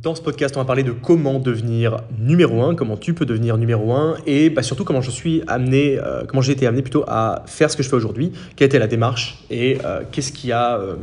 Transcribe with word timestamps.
Dans 0.00 0.14
ce 0.14 0.22
podcast, 0.22 0.56
on 0.56 0.60
va 0.60 0.64
parler 0.64 0.84
de 0.84 0.92
comment 0.92 1.40
devenir 1.40 2.02
numéro 2.20 2.62
un, 2.62 2.76
comment 2.76 2.96
tu 2.96 3.14
peux 3.14 3.26
devenir 3.26 3.56
numéro 3.56 3.92
un, 3.92 4.16
et 4.26 4.48
bah, 4.48 4.62
surtout 4.62 4.84
comment 4.84 5.00
je 5.00 5.10
suis 5.10 5.42
amené, 5.48 5.98
euh, 5.98 6.22
comment 6.24 6.40
j'ai 6.40 6.52
été 6.52 6.68
amené 6.68 6.82
plutôt 6.82 7.04
à 7.08 7.42
faire 7.46 7.68
ce 7.68 7.76
que 7.76 7.82
je 7.82 7.88
fais 7.88 7.96
aujourd'hui, 7.96 8.30
quelle 8.54 8.66
était 8.66 8.78
la 8.78 8.86
démarche 8.86 9.42
et 9.50 9.78
euh, 9.84 10.02
qu'est-ce 10.12 10.30
qui 10.30 10.52
a, 10.52 10.78
euh, 10.78 10.94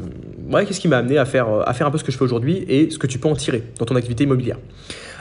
qu'est-ce 0.66 0.80
qui 0.80 0.88
m'a 0.88 1.00
amené 1.00 1.18
à 1.18 1.26
faire 1.26 1.48
un 1.50 1.92
peu 1.92 1.98
ce 1.98 2.06
que 2.06 2.12
je 2.14 2.18
fais 2.18 2.24
aujourd'hui 2.24 2.64
et 2.70 2.90
ce 2.90 2.98
que 2.98 3.08
tu 3.08 3.20
peux 3.20 3.28
en 3.28 3.36
tirer 3.36 3.64
dans 3.80 3.86
ton 3.86 3.98
activité 3.98 4.24
immobilière. 4.24 4.60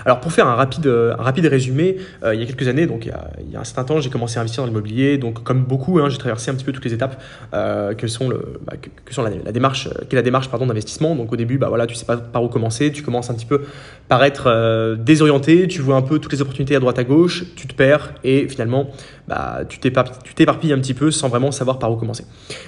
Alors 0.04 0.20
pour 0.20 0.32
faire 0.32 0.46
un 0.46 0.54
rapide, 0.54 0.86
rapide 1.18 1.46
résumé, 1.46 1.96
il 2.22 2.38
y 2.38 2.42
a 2.42 2.46
quelques 2.46 2.68
années, 2.68 2.86
donc 2.86 3.06
il 3.06 3.52
y 3.52 3.56
a, 3.56 3.60
un 3.60 3.64
certain 3.64 3.84
temps, 3.84 4.00
j'ai 4.00 4.10
commencé 4.10 4.38
à 4.38 4.40
investir 4.40 4.62
dans 4.62 4.66
l'immobilier. 4.66 5.18
Donc 5.18 5.42
comme 5.42 5.64
beaucoup, 5.64 5.98
hein, 5.98 6.08
j'ai 6.08 6.18
traversé 6.18 6.50
un 6.50 6.54
petit 6.54 6.64
peu 6.64 6.72
toutes 6.72 6.84
les 6.84 6.94
étapes 6.94 7.22
que 7.52 8.06
sont, 8.06 8.28
le, 8.28 8.60
bah, 8.66 8.74
que, 9.04 9.14
sont 9.14 9.22
la, 9.22 9.52
démarche, 9.52 9.88
la 10.12 10.22
d'investissement. 10.66 11.14
Donc 11.16 11.32
au 11.32 11.36
début, 11.36 11.58
bah 11.58 11.68
voilà, 11.68 11.86
tu 11.86 11.94
sais 11.94 12.06
pas 12.06 12.16
par 12.16 12.42
où 12.42 12.48
commencer, 12.48 12.92
tu 12.92 13.02
commences 13.02 13.30
un 13.30 13.34
petit 13.34 13.46
peu 13.46 13.62
par 14.08 14.22
être 14.24 14.44
euh, 14.46 14.96
désorienté, 14.96 15.66
tu 15.66 15.80
vois 15.80 15.96
un 15.96 16.02
peu 16.02 16.18
toutes 16.18 16.32
les 16.32 16.42
opportunités 16.42 16.76
à 16.76 16.80
droite 16.80 16.98
à 16.98 17.04
gauche, 17.04 17.44
tu 17.56 17.66
te 17.66 17.74
perds 17.74 18.14
et 18.22 18.48
finalement 18.48 18.90
bah, 19.28 19.60
tu 19.68 19.78
t'éparpilles 19.78 20.72
un 20.72 20.78
petit 20.78 20.94
peu 20.94 21.10
sans 21.10 21.28
vraiment 21.28 21.50
savoir 21.50 21.78
par 21.78 21.90
où 21.90 21.96
commencer. 21.96 22.24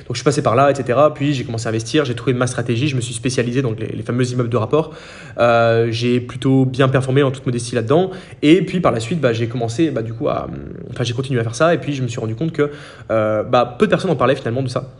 Donc 0.06 0.12
je 0.12 0.16
suis 0.16 0.24
passé 0.24 0.42
par 0.42 0.54
là, 0.54 0.70
etc. 0.70 0.98
Puis 1.14 1.34
j'ai 1.34 1.44
commencé 1.44 1.66
à 1.66 1.70
investir, 1.70 2.04
j'ai 2.04 2.14
trouvé 2.14 2.32
ma 2.32 2.46
stratégie, 2.46 2.88
je 2.88 2.96
me 2.96 3.00
suis 3.00 3.14
spécialisé 3.14 3.62
dans 3.62 3.72
les, 3.72 3.88
les 3.88 4.02
fameux 4.02 4.26
immeubles 4.30 4.48
de 4.48 4.56
rapport. 4.56 4.94
Euh, 5.38 5.88
j'ai 5.90 6.20
plutôt 6.20 6.64
bien 6.64 6.88
performé 6.88 7.22
en 7.22 7.30
toute 7.30 7.44
modestie 7.44 7.74
là-dedans. 7.74 8.10
Et 8.42 8.62
puis 8.62 8.80
par 8.80 8.92
la 8.92 9.00
suite, 9.00 9.20
bah, 9.20 9.32
j'ai 9.32 9.48
commencé 9.48 9.90
bah, 9.90 10.02
du 10.02 10.14
coup 10.14 10.28
à, 10.28 10.48
enfin 10.90 11.04
j'ai 11.04 11.14
continué 11.14 11.40
à 11.40 11.42
faire 11.42 11.54
ça 11.54 11.74
et 11.74 11.78
puis 11.78 11.94
je 11.94 12.02
me 12.02 12.08
suis 12.08 12.20
rendu 12.20 12.34
compte 12.34 12.52
que 12.52 12.70
euh, 13.10 13.42
bah, 13.42 13.76
peu 13.78 13.86
de 13.86 13.90
personnes 13.90 14.10
en 14.10 14.16
parlaient 14.16 14.36
finalement 14.36 14.62
de 14.62 14.68
ça. 14.68 14.90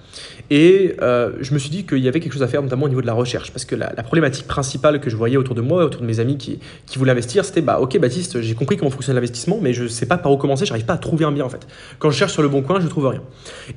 Et 0.51 0.95
euh, 1.03 1.33
je 1.41 1.53
me 1.55 1.59
suis 1.59 1.71
dit 1.71 1.85
qu'il 1.85 1.99
y 1.99 2.09
avait 2.09 2.21
quelque 2.21 2.33
chose 2.33 2.43
à 2.43 2.49
faire, 2.49 2.63
notamment 2.63 2.87
au 2.87 2.89
niveau 2.89 3.01
de 3.01 3.07
la 3.07 3.15
recherche, 3.15 3.51
parce 3.51 3.65
que 3.65 3.75
la, 3.75 3.89
problématique 4.05 4.47
principale 4.47 5.01
que 5.01 5.11
je 5.11 5.17
voyais 5.17 5.37
autour 5.37 5.57
de 5.57 5.61
moi, 5.61 5.85
autour 5.85 6.01
de 6.03 6.07
mes 6.07 6.21
amis 6.21 6.39
qui, 6.39 6.61
qui 6.87 6.99
voulaient 6.99 7.11
investir, 7.11 7.45
c'était 7.45 7.63
bah 7.63 7.81
ok 7.81 7.99
Baptiste, 7.99 8.41
j'ai 8.41 8.55
compris 8.55 8.77
comment 8.77 8.91
fonctionne 8.91 9.17
l'investissement, 9.17 9.59
mais 9.61 9.73
je 9.73 9.85
ne 9.85 9.89
sais 9.89 10.07
pas 10.07 10.19
par 10.19 10.31
où 10.31 10.37
commencer, 10.37 10.65
j'arrive 10.65 10.85
pas 10.85 10.95
à 10.95 10.99
trouver 10.99 11.25
un 11.25 11.33
bien 11.33 11.45
en 11.47 11.49
fait. 11.49 11.67
Quand 11.99 12.11
je 12.11 12.17
cherche 12.17 12.33
sur 12.33 12.43
le 12.43 12.49
bon 12.49 12.63
coin, 12.63 12.81
je 12.81 12.89
trouve 12.89 13.07
rien. 13.07 13.23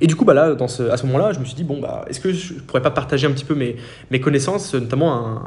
Et 0.00 0.06
du 0.06 0.16
coup, 0.16 0.24
bah 0.24 0.34
là, 0.34 0.54
à 0.58 0.96
ce 0.96 1.06
moment-là, 1.06 1.32
je 1.32 1.38
me 1.38 1.44
suis 1.44 1.54
dit 1.54 1.64
bon 1.64 1.80
bah 1.80 2.04
est-ce 2.08 2.20
que 2.20 2.32
je 2.32 2.54
pourrais 2.54 2.82
pas 2.82 2.90
partager 2.90 3.26
un 3.26 3.30
petit 3.30 3.44
peu 3.44 3.54
mes, 3.54 4.20
connaissances, 4.20 4.74
notamment 4.74 5.42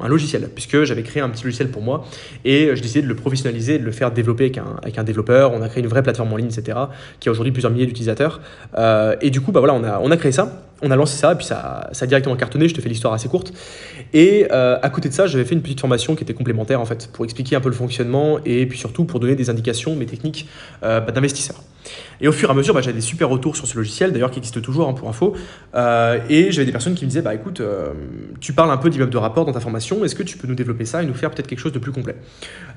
un, 0.00 0.08
logiciel, 0.08 0.48
puisque 0.54 0.84
j'avais 0.84 1.02
créé 1.02 1.22
un 1.22 1.28
petit 1.28 1.44
logiciel 1.44 1.70
pour 1.70 1.82
moi 1.82 2.04
et 2.44 2.70
j'ai 2.74 2.80
décidé 2.80 3.02
de 3.02 3.08
le 3.08 3.14
professionnaliser, 3.16 3.78
de 3.78 3.84
le 3.84 3.92
faire 3.92 4.10
développer 4.10 4.52
avec 4.82 4.98
un, 4.98 5.04
développeur. 5.04 5.52
On 5.52 5.62
a 5.62 5.68
créé 5.68 5.82
une 5.82 5.88
vraie 5.88 6.02
plateforme 6.02 6.32
en 6.32 6.36
ligne, 6.36 6.46
etc., 6.46 6.78
qui 7.20 7.28
a 7.28 7.32
aujourd'hui 7.32 7.52
plusieurs 7.52 7.72
milliers 7.72 7.86
d'utilisateurs. 7.86 8.40
Euh, 8.76 9.16
et 9.20 9.30
du 9.30 9.40
coup, 9.40 9.52
bah 9.52 9.60
voilà, 9.60 9.74
on 9.74 10.10
a 10.10 10.16
créé 10.16 10.32
ça 10.32 10.67
on 10.82 10.90
a 10.90 10.96
lancé 10.96 11.16
ça, 11.16 11.32
et 11.32 11.34
puis 11.34 11.46
ça, 11.46 11.90
a 12.00 12.06
directement 12.06 12.36
cartonné, 12.36 12.68
je 12.68 12.74
te 12.74 12.80
fais 12.80 12.88
l'histoire 12.88 13.12
assez 13.12 13.28
courte. 13.28 13.52
Et 14.12 14.46
euh, 14.52 14.78
à 14.80 14.90
côté 14.90 15.08
de 15.08 15.14
ça, 15.14 15.26
j'avais 15.26 15.44
fait 15.44 15.54
une 15.54 15.62
petite 15.62 15.80
formation 15.80 16.14
qui 16.14 16.22
était 16.22 16.34
complémentaire, 16.34 16.80
en 16.80 16.84
fait, 16.84 17.10
pour 17.12 17.24
expliquer 17.24 17.56
un 17.56 17.60
peu 17.60 17.68
le 17.68 17.74
fonctionnement, 17.74 18.38
et 18.44 18.66
puis 18.66 18.78
surtout 18.78 19.04
pour 19.04 19.20
donner 19.20 19.34
des 19.34 19.50
indications, 19.50 19.96
mes 19.96 20.06
techniques 20.06 20.48
euh, 20.82 21.00
bah, 21.00 21.12
d'investisseur. 21.12 21.56
Et 22.20 22.28
au 22.28 22.32
fur 22.32 22.48
et 22.48 22.52
à 22.52 22.54
mesure, 22.54 22.74
bah, 22.74 22.80
j'avais 22.80 22.94
des 22.94 23.00
super 23.00 23.28
retours 23.28 23.56
sur 23.56 23.66
ce 23.66 23.76
logiciel, 23.76 24.12
d'ailleurs 24.12 24.30
qui 24.30 24.38
existe 24.38 24.60
toujours 24.62 24.88
hein, 24.88 24.94
pour 24.94 25.08
info, 25.08 25.34
euh, 25.74 26.20
et 26.28 26.52
j'avais 26.52 26.66
des 26.66 26.72
personnes 26.72 26.94
qui 26.94 27.04
me 27.04 27.10
disaient, 27.10 27.22
bah 27.22 27.34
écoute, 27.34 27.60
euh, 27.60 27.92
tu 28.40 28.52
parles 28.52 28.70
un 28.70 28.76
peu 28.76 28.90
d'immeuble 28.90 29.12
de 29.12 29.18
rapport 29.18 29.44
dans 29.44 29.52
ta 29.52 29.60
formation, 29.60 30.04
est-ce 30.04 30.14
que 30.14 30.22
tu 30.22 30.38
peux 30.38 30.46
nous 30.46 30.54
développer 30.54 30.84
ça 30.84 31.02
et 31.02 31.06
nous 31.06 31.14
faire 31.14 31.30
peut-être 31.30 31.46
quelque 31.46 31.60
chose 31.60 31.72
de 31.72 31.78
plus 31.78 31.92
complet? 31.92 32.16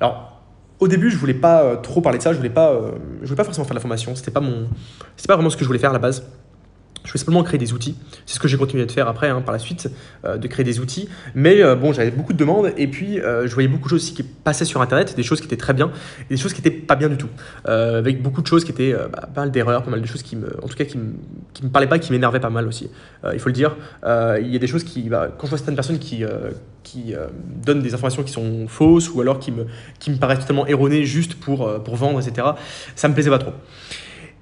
Alors, 0.00 0.40
au 0.80 0.88
début, 0.88 1.10
je 1.10 1.16
voulais 1.16 1.34
pas 1.34 1.76
trop 1.76 2.00
parler 2.00 2.18
de 2.18 2.22
ça, 2.24 2.32
je 2.32 2.38
voulais 2.38 2.50
pas, 2.50 2.76
je 3.20 3.26
voulais 3.26 3.36
pas 3.36 3.44
forcément 3.44 3.64
faire 3.64 3.74
la 3.74 3.80
formation, 3.80 4.16
c'était 4.16 4.32
pas 4.32 4.40
mon, 4.40 4.66
pas 5.28 5.34
vraiment 5.34 5.50
ce 5.50 5.56
que 5.56 5.62
je 5.62 5.68
voulais 5.68 5.78
faire 5.78 5.90
à 5.90 5.92
la 5.92 6.00
base. 6.00 6.26
Je 7.04 7.10
voulais 7.10 7.18
simplement 7.18 7.42
créer 7.42 7.58
des 7.58 7.72
outils. 7.72 7.96
C'est 8.26 8.34
ce 8.36 8.40
que 8.40 8.48
j'ai 8.48 8.56
continué 8.56 8.86
de 8.86 8.92
faire 8.92 9.08
après, 9.08 9.28
hein, 9.28 9.40
par 9.40 9.52
la 9.52 9.58
suite, 9.58 9.90
euh, 10.24 10.36
de 10.36 10.46
créer 10.46 10.64
des 10.64 10.80
outils. 10.80 11.08
Mais 11.34 11.62
euh, 11.62 11.74
bon, 11.74 11.92
j'avais 11.92 12.10
beaucoup 12.10 12.32
de 12.32 12.38
demandes 12.38 12.72
et 12.76 12.86
puis 12.86 13.20
euh, 13.20 13.46
je 13.46 13.54
voyais 13.54 13.68
beaucoup 13.68 13.84
de 13.84 13.90
choses 13.90 14.02
aussi 14.02 14.14
qui 14.14 14.22
passaient 14.22 14.64
sur 14.64 14.80
Internet, 14.80 15.16
des 15.16 15.22
choses 15.22 15.40
qui 15.40 15.46
étaient 15.46 15.56
très 15.56 15.72
bien 15.72 15.90
et 16.30 16.34
des 16.34 16.40
choses 16.40 16.52
qui 16.52 16.62
n'étaient 16.62 16.76
pas 16.76 16.94
bien 16.94 17.08
du 17.08 17.16
tout. 17.16 17.28
Avec 17.64 18.22
beaucoup 18.22 18.42
de 18.42 18.46
choses 18.46 18.64
qui 18.64 18.70
étaient 18.70 18.92
bah, 18.92 19.28
pas 19.34 19.42
mal 19.42 19.50
d'erreurs, 19.50 19.82
pas 19.82 19.90
mal 19.90 20.00
de 20.00 20.06
choses 20.06 20.22
qui 20.22 20.36
me, 20.36 20.56
en 20.62 20.68
tout 20.68 20.76
cas, 20.76 20.84
qui 20.84 20.98
me, 20.98 21.14
qui 21.52 21.64
me 21.64 21.70
parlaient 21.70 21.88
pas, 21.88 21.98
qui 21.98 22.12
m'énervaient 22.12 22.40
pas 22.40 22.50
mal 22.50 22.66
aussi. 22.66 22.90
il 23.32 23.38
faut 23.38 23.48
le 23.48 23.54
dire. 23.54 23.76
il 24.04 24.48
y 24.48 24.56
a 24.56 24.58
des 24.58 24.66
choses 24.66 24.84
qui, 24.84 25.08
bah, 25.08 25.28
quand 25.36 25.46
je 25.46 25.50
vois 25.50 25.58
certaines 25.58 25.74
personnes 25.74 25.98
qui 25.98 26.24
qui 26.82 27.14
donnent 27.64 27.82
des 27.82 27.94
informations 27.94 28.22
qui 28.22 28.32
sont 28.32 28.66
fausses 28.68 29.10
ou 29.10 29.20
alors 29.20 29.38
qui 29.38 29.52
me, 29.52 29.66
qui 29.98 30.10
me 30.10 30.16
paraissent 30.16 30.40
totalement 30.40 30.66
erronées 30.66 31.04
juste 31.04 31.34
pour, 31.34 31.82
pour 31.82 31.96
vendre, 31.96 32.20
etc., 32.20 32.48
ça 32.94 33.08
me 33.08 33.14
plaisait 33.14 33.30
pas 33.30 33.38
trop. 33.38 33.52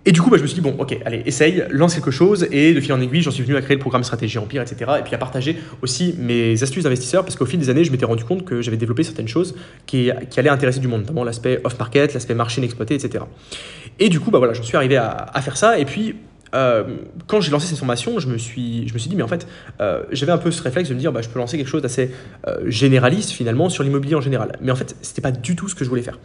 Et 0.06 0.12
du 0.12 0.22
coup, 0.22 0.30
bah, 0.30 0.38
je 0.38 0.42
me 0.42 0.46
suis 0.46 0.54
dit, 0.54 0.62
bon, 0.62 0.74
ok, 0.78 0.96
allez, 1.04 1.22
essaye, 1.26 1.64
lance 1.70 1.94
quelque 1.94 2.10
chose. 2.10 2.46
Et 2.50 2.72
de 2.72 2.80
fil 2.80 2.92
en 2.94 3.00
aiguille, 3.00 3.20
j'en 3.20 3.30
suis 3.30 3.42
venu 3.42 3.56
à 3.56 3.60
créer 3.60 3.76
le 3.76 3.80
programme 3.80 4.02
Stratégie 4.02 4.38
Empire, 4.38 4.62
etc. 4.62 4.92
Et 4.98 5.02
puis 5.02 5.14
à 5.14 5.18
partager 5.18 5.56
aussi 5.82 6.14
mes 6.18 6.62
astuces 6.62 6.84
d'investisseurs, 6.84 7.22
parce 7.22 7.36
qu'au 7.36 7.44
fil 7.44 7.58
des 7.58 7.68
années, 7.68 7.84
je 7.84 7.92
m'étais 7.92 8.06
rendu 8.06 8.24
compte 8.24 8.44
que 8.46 8.62
j'avais 8.62 8.78
développé 8.78 9.02
certaines 9.02 9.28
choses 9.28 9.54
qui, 9.86 10.10
allaient 10.10 10.48
intéresser 10.48 10.80
du 10.80 10.88
monde, 10.88 11.02
notamment 11.02 11.22
l'aspect 11.22 11.60
off-market, 11.64 12.14
l'aspect 12.14 12.34
marché 12.34 12.60
inexploité, 12.60 12.94
etc. 12.94 13.24
Et 13.98 14.08
du 14.08 14.20
coup, 14.20 14.30
bah, 14.30 14.38
voilà, 14.38 14.54
j'en 14.54 14.62
suis 14.62 14.76
arrivé 14.76 14.96
à, 14.96 15.40
faire 15.42 15.58
ça. 15.58 15.78
Et 15.78 15.84
puis, 15.84 16.14
euh, 16.54 16.84
quand 17.26 17.40
j'ai 17.40 17.50
lancé 17.50 17.66
cette 17.66 17.78
formation, 17.78 18.18
je 18.18 18.28
me 18.28 18.38
suis, 18.38 18.88
je 18.88 18.94
me 18.94 18.98
suis 18.98 19.08
dit, 19.08 19.16
mais 19.16 19.22
en 19.22 19.28
fait, 19.28 19.46
euh, 19.80 20.02
j'avais 20.10 20.32
un 20.32 20.38
peu 20.38 20.50
ce 20.50 20.62
réflexe 20.62 20.88
de 20.88 20.94
me 20.94 20.98
dire, 20.98 21.12
bah, 21.12 21.22
je 21.22 21.28
peux 21.28 21.38
lancer 21.38 21.56
quelque 21.56 21.68
chose 21.68 21.82
d'assez 21.82 22.10
euh, 22.46 22.62
généraliste 22.66 23.30
finalement 23.30 23.68
sur 23.68 23.84
l'immobilier 23.84 24.14
en 24.14 24.20
général. 24.20 24.52
Mais 24.60 24.72
en 24.72 24.76
fait, 24.76 24.96
c'était 25.02 25.22
pas 25.22 25.32
du 25.32 25.56
tout 25.56 25.68
ce 25.68 25.74
que 25.74 25.84
je 25.84 25.88
voulais 25.88 26.02
faire. 26.02 26.18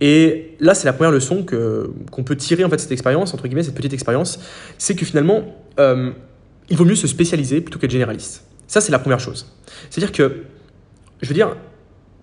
Et 0.00 0.56
là, 0.60 0.74
c'est 0.74 0.86
la 0.86 0.92
première 0.92 1.12
leçon 1.12 1.42
que 1.42 1.90
qu'on 2.10 2.24
peut 2.24 2.36
tirer 2.36 2.64
en 2.64 2.70
fait 2.70 2.78
cette 2.78 2.92
expérience 2.92 3.34
entre 3.34 3.44
guillemets, 3.44 3.62
cette 3.62 3.74
petite 3.74 3.92
expérience, 3.92 4.40
c'est 4.78 4.94
que 4.94 5.04
finalement, 5.04 5.44
il 5.78 6.76
vaut 6.76 6.84
mieux 6.84 6.94
se 6.94 7.06
spécialiser 7.06 7.60
plutôt 7.60 7.78
qu'être 7.78 7.90
généraliste. 7.90 8.44
Ça, 8.66 8.80
c'est 8.80 8.92
la 8.92 8.98
première 8.98 9.20
chose. 9.20 9.52
C'est-à-dire 9.90 10.12
que, 10.12 10.44
je 11.20 11.28
veux 11.28 11.34
dire, 11.34 11.56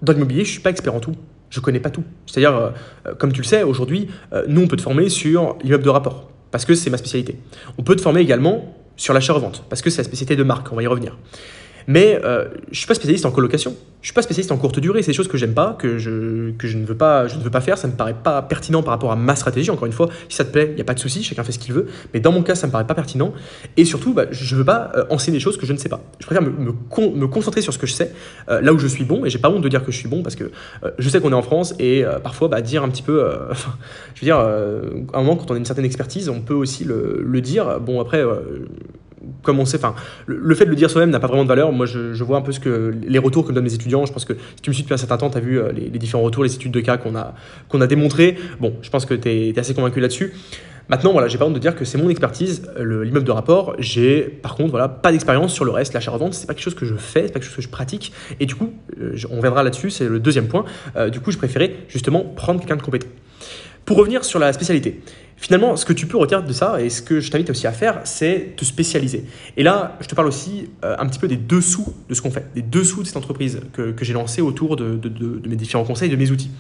dans 0.02 0.14
l'immobilier, 0.14 0.46
je 0.46 0.52
suis 0.52 0.62
pas 0.62 0.70
expert 0.70 0.94
en 0.96 1.00
tout. 1.00 1.16
Je 1.50 1.60
connais 1.60 1.80
pas 1.80 1.90
tout. 1.90 2.04
C'est-à-dire, 2.26 2.74
comme 3.18 3.34
tu 3.34 3.42
le 3.42 3.46
sais, 3.46 3.64
aujourd'hui, 3.64 4.08
nous, 4.48 4.62
on 4.62 4.68
peut 4.68 4.78
te 4.78 4.82
former 4.82 5.10
sur 5.10 5.58
l'immeuble 5.64 5.84
de 5.84 5.90
rapport 5.90 6.30
parce 6.52 6.66
que 6.66 6.76
c'est 6.76 6.90
ma 6.90 6.98
spécialité. 6.98 7.38
On 7.78 7.84
peut 7.84 7.96
te 7.96 8.02
former 8.02 8.22
également 8.22 8.76
sur 8.96 9.14
l'achat-revente, 9.14 9.64
parce 9.70 9.82
que 9.82 9.90
c'est 9.90 10.00
la 10.00 10.04
spécialité 10.04 10.36
de 10.36 10.44
marque, 10.44 10.72
on 10.72 10.76
va 10.76 10.84
y 10.84 10.88
revenir. 10.88 11.18
Mais 11.90 12.22
euh, 12.24 12.48
je 12.66 12.70
ne 12.70 12.76
suis 12.76 12.86
pas 12.86 12.94
spécialiste 12.94 13.26
en 13.26 13.32
colocation. 13.32 13.76
Je 14.02 14.08
suis 14.08 14.14
pas 14.14 14.22
spécialiste 14.22 14.52
en 14.52 14.58
courte 14.58 14.80
durée. 14.80 15.02
C'est 15.02 15.10
des 15.10 15.18
choses 15.18 15.28
que 15.28 15.38
j'aime 15.38 15.56
pas, 15.56 15.76
que 15.78 15.98
je, 15.98 16.52
que 16.52 16.68
je 16.68 16.78
ne 16.78 16.86
veux 16.86 16.96
pas, 16.96 17.28
je 17.28 17.36
ne 17.36 17.42
veux 17.42 17.50
pas 17.50 17.62
faire. 17.62 17.80
Ça 17.80 17.88
me 17.88 17.94
paraît 17.94 18.14
pas 18.14 18.44
pertinent 18.44 18.84
par 18.84 18.92
rapport 18.92 19.12
à 19.12 19.16
ma 19.16 19.36
stratégie. 19.36 19.72
Encore 19.72 19.88
une 19.88 19.92
fois, 19.92 20.08
si 20.30 20.36
ça 20.38 20.46
te 20.46 20.52
plaît, 20.52 20.68
il 20.70 20.76
n'y 20.76 20.82
a 20.82 20.84
pas 20.84 20.94
de 20.94 21.00
souci. 21.00 21.24
Chacun 21.24 21.44
fait 21.44 21.52
ce 21.52 21.58
qu'il 21.58 21.74
veut. 21.74 21.88
Mais 22.14 22.20
dans 22.20 22.32
mon 22.32 22.44
cas, 22.44 22.54
ça 22.54 22.68
me 22.68 22.72
paraît 22.72 22.86
pas 22.86 22.94
pertinent. 22.94 23.34
Et 23.76 23.86
surtout, 23.86 24.14
bah, 24.14 24.26
je 24.30 24.54
ne 24.54 24.60
veux 24.60 24.66
pas 24.66 24.92
euh, 24.96 25.06
enseigner 25.10 25.38
des 25.38 25.42
choses 25.42 25.58
que 25.58 25.66
je 25.66 25.74
ne 25.74 25.80
sais 25.80 25.90
pas. 25.90 26.00
Je 26.20 26.28
préfère 26.28 26.44
me, 26.44 26.52
me, 26.52 26.74
con, 26.74 27.12
me 27.12 27.26
concentrer 27.26 27.64
sur 27.64 27.74
ce 27.74 27.80
que 27.80 27.88
je 27.88 27.94
sais, 27.94 28.14
euh, 28.50 28.62
là 28.62 28.72
où 28.72 28.78
je 28.78 28.86
suis 28.86 29.04
bon. 29.04 29.26
Et 29.26 29.32
j'ai 29.32 29.40
pas 29.40 29.50
honte 29.50 29.64
de 29.64 29.70
dire 29.70 29.84
que 29.84 29.92
je 29.92 29.98
suis 29.98 30.10
bon 30.10 30.22
parce 30.22 30.36
que 30.36 30.52
je 31.00 31.10
sais 31.10 31.20
qu'on 31.20 31.32
est 31.32 31.36
en 31.36 31.42
France 31.42 31.74
et 31.80 32.06
parfois, 32.22 32.50
bah, 32.50 32.62
dire 32.62 32.84
un 32.84 32.90
petit 32.90 33.02
peu, 33.02 33.28
je 34.14 34.22
veux 34.22 34.26
dire, 34.26 34.38
à 34.38 35.18
un 35.18 35.24
moment 35.24 35.38
quand 35.38 35.50
on 35.50 35.56
a 35.56 35.58
une 35.58 35.66
certaine 35.66 35.86
expertise, 35.86 36.30
on 36.30 36.42
peut 36.42 36.54
aussi 36.54 36.84
le, 36.84 37.24
le 37.26 37.42
dire. 37.42 37.80
Bon 37.80 38.00
après 38.00 38.24
comme 39.44 39.60
on 39.60 39.66
sait, 39.66 39.78
enfin, 39.78 39.96
le, 40.26 40.56
fait 40.56 40.66
de 40.66 40.70
le 40.70 40.76
dire 40.76 40.90
soi-même 40.90 41.10
n'a 41.10 41.20
pas 41.20 41.28
vraiment 41.28 41.44
de 41.44 41.50
valeur. 41.50 41.72
Moi, 41.72 41.86
je, 41.86 42.24
vois 42.24 42.38
un 42.38 42.42
peu 42.42 42.52
ce 42.52 42.60
que 42.60 42.94
les 43.06 43.20
retours 43.20 43.44
que 43.44 43.50
me 43.50 43.56
donnent 43.56 43.66
les 43.66 43.76
étudiants. 43.76 44.06
Je 44.06 44.14
pense 44.14 44.26
que 44.26 44.34
si 44.34 44.62
tu 44.62 44.70
me 44.70 44.74
suis 44.74 44.84
depuis 44.84 44.94
un 44.94 44.98
certain 44.98 45.18
temps, 45.18 45.30
tu 45.30 45.38
as 45.38 45.42
vu 45.42 45.60
euh, 45.60 45.72
les, 45.72 45.90
différents 46.00 46.24
retours, 46.24 46.44
les 46.44 46.56
études 46.56 46.72
de 46.72 46.80
cas 46.80 46.98
qu'on 46.98 47.16
a, 47.16 47.34
qu'on 47.68 47.82
a 47.82 47.88
démontrées. 47.88 48.38
Bon, 48.60 48.74
je 48.82 48.90
pense 48.90 49.06
que 49.06 49.14
tu 49.14 49.30
es, 49.30 49.60
assez 49.60 49.74
convaincu 49.74 50.00
là-dessus. 50.00 50.34
Maintenant, 50.90 51.12
voilà, 51.12 51.28
j'ai 51.28 51.38
pas 51.38 51.46
honte 51.46 51.54
de 51.54 51.60
dire 51.60 51.76
que 51.76 51.86
c'est 51.86 52.00
mon 52.00 52.10
expertise, 52.10 52.68
l'immeuble 52.80 53.26
de 53.26 53.32
rapport. 53.32 53.76
J'ai, 53.78 54.22
par 54.22 54.56
contre, 54.56 54.72
voilà, 54.72 54.90
pas 54.90 55.12
d'expérience 55.12 55.54
sur 55.54 55.64
le 55.64 55.70
reste. 55.70 55.94
L'achat-revente, 55.94 56.34
c'est 56.34 56.48
pas 56.48 56.56
quelque 56.56 56.64
chose 56.64 56.74
que 56.74 56.86
je 56.86 56.96
fais, 56.96 57.28
c'est 57.28 57.34
pas 57.34 57.40
quelque 57.40 57.44
chose 57.44 57.58
que 57.58 57.62
je 57.62 57.70
pratique. 57.70 58.12
Et 58.40 58.48
du 58.48 58.56
coup, 58.56 58.74
euh, 59.00 59.16
on 59.30 59.40
viendra 59.40 59.62
là-dessus, 59.62 59.92
c'est 59.92 60.08
le 60.08 60.20
deuxième 60.20 60.48
point. 60.48 60.66
Euh, 60.96 61.10
du 61.10 61.20
coup, 61.20 61.30
je 61.30 61.38
préférais 61.38 61.76
justement 61.90 62.24
prendre 62.24 62.60
quelqu'un 62.60 62.78
de 62.78 62.82
compétent. 62.82 63.08
Pour 63.90 63.98
revenir 63.98 64.24
sur 64.24 64.38
la 64.38 64.54
spécialité, 64.54 65.00
finalement, 65.36 65.76
ce 65.76 65.84
que 65.84 65.94
tu 65.94 66.06
peux 66.06 66.16
retenir 66.18 66.44
de 66.44 66.54
ça 66.54 66.80
et 66.80 66.92
ce 66.92 67.02
que 67.02 67.20
je 67.20 67.32
t'invite 67.32 67.50
aussi 67.50 67.66
à 67.66 67.72
faire, 67.72 68.02
c'est 68.04 68.54
te 68.56 68.64
spécialiser. 68.64 69.26
Et 69.58 69.64
là, 69.64 69.98
je 70.00 70.08
te 70.08 70.14
parle 70.14 70.28
aussi 70.28 70.70
euh, 70.86 70.96
un 71.00 71.08
petit 71.08 71.18
peu 71.18 71.28
des 71.28 71.38
dessous 71.38 71.96
de 72.08 72.14
ce 72.14 72.22
qu'on 72.22 72.30
fait, 72.30 72.46
des 72.54 72.62
dessous 72.62 73.02
de 73.02 73.08
cette 73.08 73.18
entreprise 73.18 73.62
que, 73.74 73.90
que 73.90 74.06
j'ai 74.06 74.14
lancée 74.14 74.44
autour 74.44 74.76
de, 74.76 75.02
mes 75.44 75.56
différents 75.56 75.86
conseils, 75.86 76.08
de 76.08 76.16
mes 76.18 76.30
outils. 76.30 76.52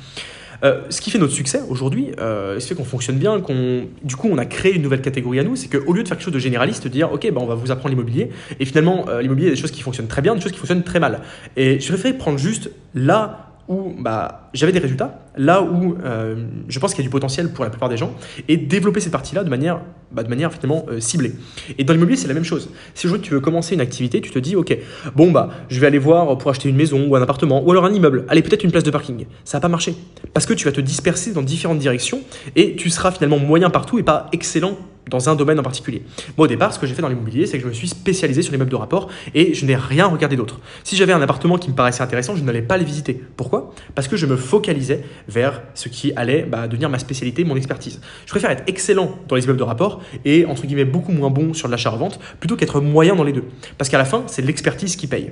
Euh, 0.63 0.81
ce 0.89 1.01
qui 1.01 1.11
fait 1.11 1.19
notre 1.19 1.33
succès 1.33 1.61
aujourd'hui, 1.69 2.07
euh, 2.19 2.59
ce 2.59 2.63
qui 2.63 2.69
fait 2.69 2.75
qu'on 2.75 2.83
fonctionne 2.83 3.17
bien, 3.17 3.39
qu'on, 3.41 3.85
du 4.03 4.15
coup, 4.15 4.27
on 4.31 4.39
a 4.39 4.47
créé 4.47 4.73
une 4.73 4.81
nouvelle 4.81 5.03
catégorie 5.03 5.39
à 5.39 5.43
nous, 5.43 5.55
c'est 5.55 5.67
qu'au 5.67 5.93
lieu 5.93 6.01
de 6.01 6.07
faire 6.07 6.17
quelque 6.17 6.25
chose 6.25 6.33
de 6.33 6.39
généraliste, 6.39 6.85
de 6.85 6.89
dire, 6.89 7.13
ok, 7.13 7.31
bah, 7.31 7.41
on 7.43 7.45
va 7.45 7.53
vous 7.53 7.69
apprendre 7.69 7.89
l'immobilier, 7.89 8.31
et 8.59 8.65
finalement, 8.65 9.05
euh, 9.07 9.21
l'immobilier, 9.21 9.49
il 9.49 9.49
y 9.49 9.53
a 9.53 9.55
des 9.55 9.61
choses 9.61 9.69
qui 9.69 9.83
fonctionnent 9.83 10.07
très 10.07 10.23
bien, 10.23 10.33
des 10.33 10.41
choses 10.41 10.51
qui 10.51 10.57
fonctionnent 10.57 10.83
très 10.83 10.99
mal. 10.99 11.21
Et 11.55 11.79
je 11.79 11.87
préfère 11.89 12.17
prendre 12.17 12.39
juste 12.39 12.71
là 12.95 13.48
où 13.69 13.93
bah, 13.99 14.49
j'avais 14.53 14.71
des 14.71 14.79
résultats, 14.79 15.21
là 15.37 15.61
où 15.61 15.95
euh, 16.03 16.47
je 16.67 16.79
pense 16.79 16.93
qu'il 16.93 17.03
y 17.03 17.05
a 17.05 17.07
du 17.07 17.11
potentiel 17.11 17.53
pour 17.53 17.63
la 17.63 17.69
plupart 17.69 17.87
des 17.87 17.97
gens, 17.97 18.13
et 18.47 18.57
développer 18.57 18.99
cette 18.99 19.11
partie-là 19.11 19.43
de 19.43 19.49
manière, 19.49 19.81
bah, 20.11 20.23
de 20.23 20.27
manière 20.27 20.51
finalement 20.51 20.85
euh, 20.89 20.99
ciblée. 20.99 21.33
Et 21.77 21.83
dans 21.83 21.93
l'immobilier, 21.93 22.17
c'est 22.17 22.27
la 22.27 22.33
même 22.33 22.43
chose. 22.43 22.71
Si 22.95 23.05
aujourd'hui 23.05 23.27
tu 23.27 23.33
veux 23.33 23.39
commencer 23.39 23.75
une 23.75 23.81
activité, 23.81 24.21
tu 24.21 24.31
te 24.31 24.39
dis, 24.39 24.55
ok, 24.55 24.75
bon 25.15 25.31
bah, 25.31 25.49
je 25.69 25.79
vais 25.79 25.85
aller 25.85 25.99
voir 25.99 26.35
pour 26.39 26.49
acheter 26.49 26.67
une 26.67 26.75
maison 26.75 27.07
ou 27.07 27.15
un 27.15 27.21
appartement, 27.21 27.63
ou 27.63 27.71
alors 27.71 27.85
un 27.85 27.93
immeuble, 27.93 28.25
allez 28.27 28.41
peut-être 28.41 28.63
une 28.63 28.71
place 28.71 28.83
de 28.83 28.91
parking. 28.91 29.27
Ça 29.45 29.59
va 29.59 29.61
pas 29.61 29.69
marcher, 29.69 29.95
parce 30.33 30.47
que 30.47 30.53
tu 30.55 30.65
vas 30.65 30.71
te 30.71 30.81
disperser 30.81 31.31
dans 31.31 31.43
différentes 31.43 31.79
directions, 31.79 32.21
et 32.55 32.75
tu 32.75 32.89
seras 32.89 33.11
finalement 33.11 33.37
moyen 33.37 33.69
partout 33.69 33.99
et 33.99 34.03
pas 34.03 34.29
excellent 34.31 34.77
dans 35.09 35.29
un 35.29 35.35
domaine 35.35 35.59
en 35.59 35.63
particulier. 35.63 36.03
Moi, 36.37 36.45
au 36.45 36.47
départ, 36.47 36.73
ce 36.73 36.79
que 36.79 36.87
j'ai 36.87 36.93
fait 36.93 37.01
dans 37.01 37.09
l'immobilier, 37.09 37.45
c'est 37.45 37.57
que 37.57 37.63
je 37.63 37.69
me 37.69 37.73
suis 37.73 37.87
spécialisé 37.87 38.41
sur 38.41 38.51
les 38.51 38.57
meubles 38.57 38.71
de 38.71 38.75
rapport 38.75 39.09
et 39.33 39.53
je 39.53 39.65
n'ai 39.65 39.75
rien 39.75 40.07
regardé 40.07 40.35
d'autre. 40.35 40.59
Si 40.83 40.95
j'avais 40.95 41.13
un 41.13 41.21
appartement 41.21 41.57
qui 41.57 41.69
me 41.69 41.75
paraissait 41.75 42.03
intéressant, 42.03 42.35
je 42.35 42.43
n'allais 42.43 42.61
pas 42.61 42.77
le 42.77 42.83
visiter. 42.83 43.21
Pourquoi? 43.37 43.73
Parce 43.95 44.07
que 44.07 44.17
je 44.17 44.25
me 44.25 44.37
focalisais 44.37 45.03
vers 45.27 45.61
ce 45.73 45.89
qui 45.89 46.13
allait 46.15 46.43
bah, 46.43 46.67
devenir 46.67 46.89
ma 46.89 46.99
spécialité, 46.99 47.43
mon 47.43 47.55
expertise. 47.55 48.01
Je 48.25 48.31
préfère 48.31 48.51
être 48.51 48.63
excellent 48.67 49.17
dans 49.27 49.35
les 49.35 49.43
immeubles 49.43 49.59
de 49.59 49.63
rapport 49.63 50.01
et, 50.25 50.45
entre 50.45 50.65
guillemets, 50.65 50.85
beaucoup 50.85 51.11
moins 51.11 51.29
bon 51.29 51.53
sur 51.53 51.67
l'achat-revente 51.67 52.19
plutôt 52.39 52.55
qu'être 52.55 52.81
moyen 52.81 53.15
dans 53.15 53.23
les 53.23 53.33
deux. 53.33 53.45
Parce 53.77 53.89
qu'à 53.89 53.97
la 53.97 54.05
fin, 54.05 54.23
c'est 54.27 54.41
l'expertise 54.41 54.95
qui 54.95 55.07
paye. 55.07 55.31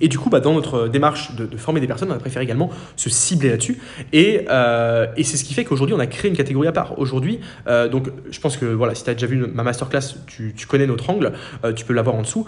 Et 0.00 0.08
du 0.08 0.18
coup, 0.18 0.30
bah, 0.30 0.40
dans 0.40 0.54
notre 0.54 0.88
démarche 0.88 1.34
de, 1.34 1.56
former 1.56 1.80
des 1.80 1.86
personnes, 1.86 2.10
on 2.10 2.14
a 2.14 2.18
préféré 2.18 2.44
également 2.44 2.70
se 2.96 3.10
cibler 3.10 3.50
là-dessus. 3.50 3.78
Et, 4.12 4.46
euh, 4.50 5.06
et 5.16 5.24
c'est 5.24 5.36
ce 5.36 5.44
qui 5.44 5.54
fait 5.54 5.64
qu'aujourd'hui, 5.64 5.94
on 5.94 6.00
a 6.00 6.06
créé 6.06 6.30
une 6.30 6.36
catégorie 6.36 6.68
à 6.68 6.72
part. 6.72 6.98
Aujourd'hui, 6.98 7.40
euh, 7.66 7.88
donc 7.88 8.10
je 8.30 8.40
pense 8.40 8.56
que 8.56 8.66
voilà, 8.66 8.94
si 8.94 9.04
tu 9.04 9.10
as 9.10 9.14
déjà 9.18 9.26
vu 9.26 9.36
ma 9.36 9.62
masterclass, 9.62 10.16
tu, 10.26 10.54
connais 10.66 10.86
notre 10.86 11.10
angle, 11.10 11.32
euh, 11.64 11.72
tu 11.72 11.84
peux 11.84 11.94
l'avoir 11.94 12.16
en 12.16 12.22
dessous. 12.22 12.46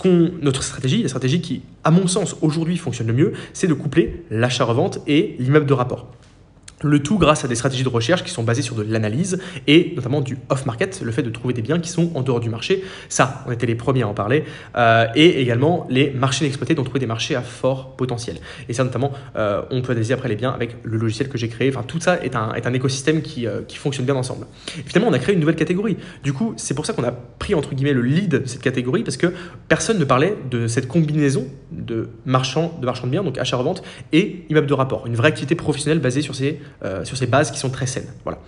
qu'on, 0.00 0.30
notre 0.40 0.62
stratégie, 0.62 1.02
la 1.02 1.08
stratégie 1.08 1.40
qui, 1.40 1.62
à 1.84 1.90
mon 1.90 2.06
sens, 2.06 2.36
aujourd'hui 2.40 2.76
fonctionne 2.76 3.08
le 3.08 3.12
mieux, 3.12 3.32
c'est 3.52 3.66
de 3.66 3.74
coupler 3.74 4.24
l'achat-revente 4.30 5.00
et 5.06 5.36
l'immeuble 5.38 5.66
de 5.66 5.74
rapport. 5.74 6.08
Le 6.82 7.02
tout 7.02 7.18
grâce 7.18 7.44
à 7.44 7.48
des 7.48 7.54
stratégies 7.54 7.84
de 7.84 7.88
recherche 7.88 8.24
qui 8.24 8.30
sont 8.30 8.42
basées 8.42 8.62
sur 8.62 8.76
de 8.76 8.82
l'analyse 8.82 9.38
et 9.66 9.92
notamment 9.96 10.20
du 10.20 10.38
off-market, 10.48 11.02
le 11.02 11.12
fait 11.12 11.22
de 11.22 11.30
trouver 11.30 11.54
des 11.54 11.62
biens 11.62 11.78
qui 11.78 11.88
sont 11.88 12.10
en 12.14 12.22
dehors 12.22 12.40
du 12.40 12.48
marché. 12.48 12.84
Ça, 13.08 13.44
on 13.46 13.52
était 13.52 13.66
les 13.66 13.74
premiers 13.74 14.02
à 14.02 14.08
en 14.08 14.14
parler. 14.14 14.44
Euh, 14.76 15.06
et 15.14 15.40
également 15.40 15.86
les 15.90 16.10
marchés 16.10 16.44
inexploités, 16.44 16.74
dont 16.74 16.84
trouver 16.84 17.00
des 17.00 17.06
marchés 17.06 17.34
à 17.34 17.42
fort 17.42 17.96
potentiel. 17.96 18.36
Et 18.68 18.72
ça, 18.72 18.84
notamment, 18.84 19.12
euh, 19.36 19.62
on 19.70 19.82
peut 19.82 19.92
analyser 19.92 20.14
après 20.14 20.28
les 20.28 20.36
biens 20.36 20.50
avec 20.50 20.76
le 20.82 20.98
logiciel 20.98 21.28
que 21.28 21.38
j'ai 21.38 21.48
créé. 21.48 21.68
Enfin, 21.68 21.84
tout 21.86 22.00
ça 22.00 22.22
est 22.22 22.36
un, 22.36 22.52
est 22.54 22.66
un 22.66 22.72
écosystème 22.72 23.22
qui, 23.22 23.46
euh, 23.46 23.62
qui, 23.66 23.76
fonctionne 23.76 24.06
bien 24.06 24.14
ensemble. 24.14 24.46
Et 24.78 24.82
finalement, 24.88 25.10
on 25.10 25.12
a 25.12 25.18
créé 25.18 25.34
une 25.34 25.40
nouvelle 25.40 25.56
catégorie. 25.56 25.96
Du 26.22 26.32
coup, 26.32 26.54
c'est 26.56 26.74
pour 26.74 26.86
ça 26.86 26.92
qu'on 26.92 27.04
a 27.04 27.12
pris 27.12 27.54
entre 27.54 27.74
guillemets 27.74 27.92
le 27.92 28.02
lead 28.02 28.30
de 28.30 28.46
cette 28.46 28.62
catégorie 28.62 29.02
parce 29.02 29.16
que 29.16 29.32
personne 29.68 29.98
ne 29.98 30.04
parlait 30.04 30.36
de 30.50 30.66
cette 30.66 30.86
combinaison 30.86 31.46
de 31.72 32.10
marchands 32.24 32.78
de, 32.80 32.86
marchands 32.86 33.06
de 33.06 33.12
biens, 33.12 33.24
donc 33.24 33.38
achat-revente, 33.38 33.82
et 34.12 34.44
immeuble 34.48 34.66
de 34.66 34.74
rapport. 34.74 35.06
Une 35.06 35.16
vraie 35.16 35.28
activité 35.28 35.54
professionnelle 35.54 35.98
basée 35.98 36.22
sur 36.22 36.34
ces 36.34 36.60
euh, 36.84 37.04
sur 37.04 37.16
ces 37.16 37.26
bases 37.26 37.50
qui 37.50 37.58
sont 37.58 37.70
très 37.70 37.86
saines. 37.86 38.08
Voilà. 38.24 38.38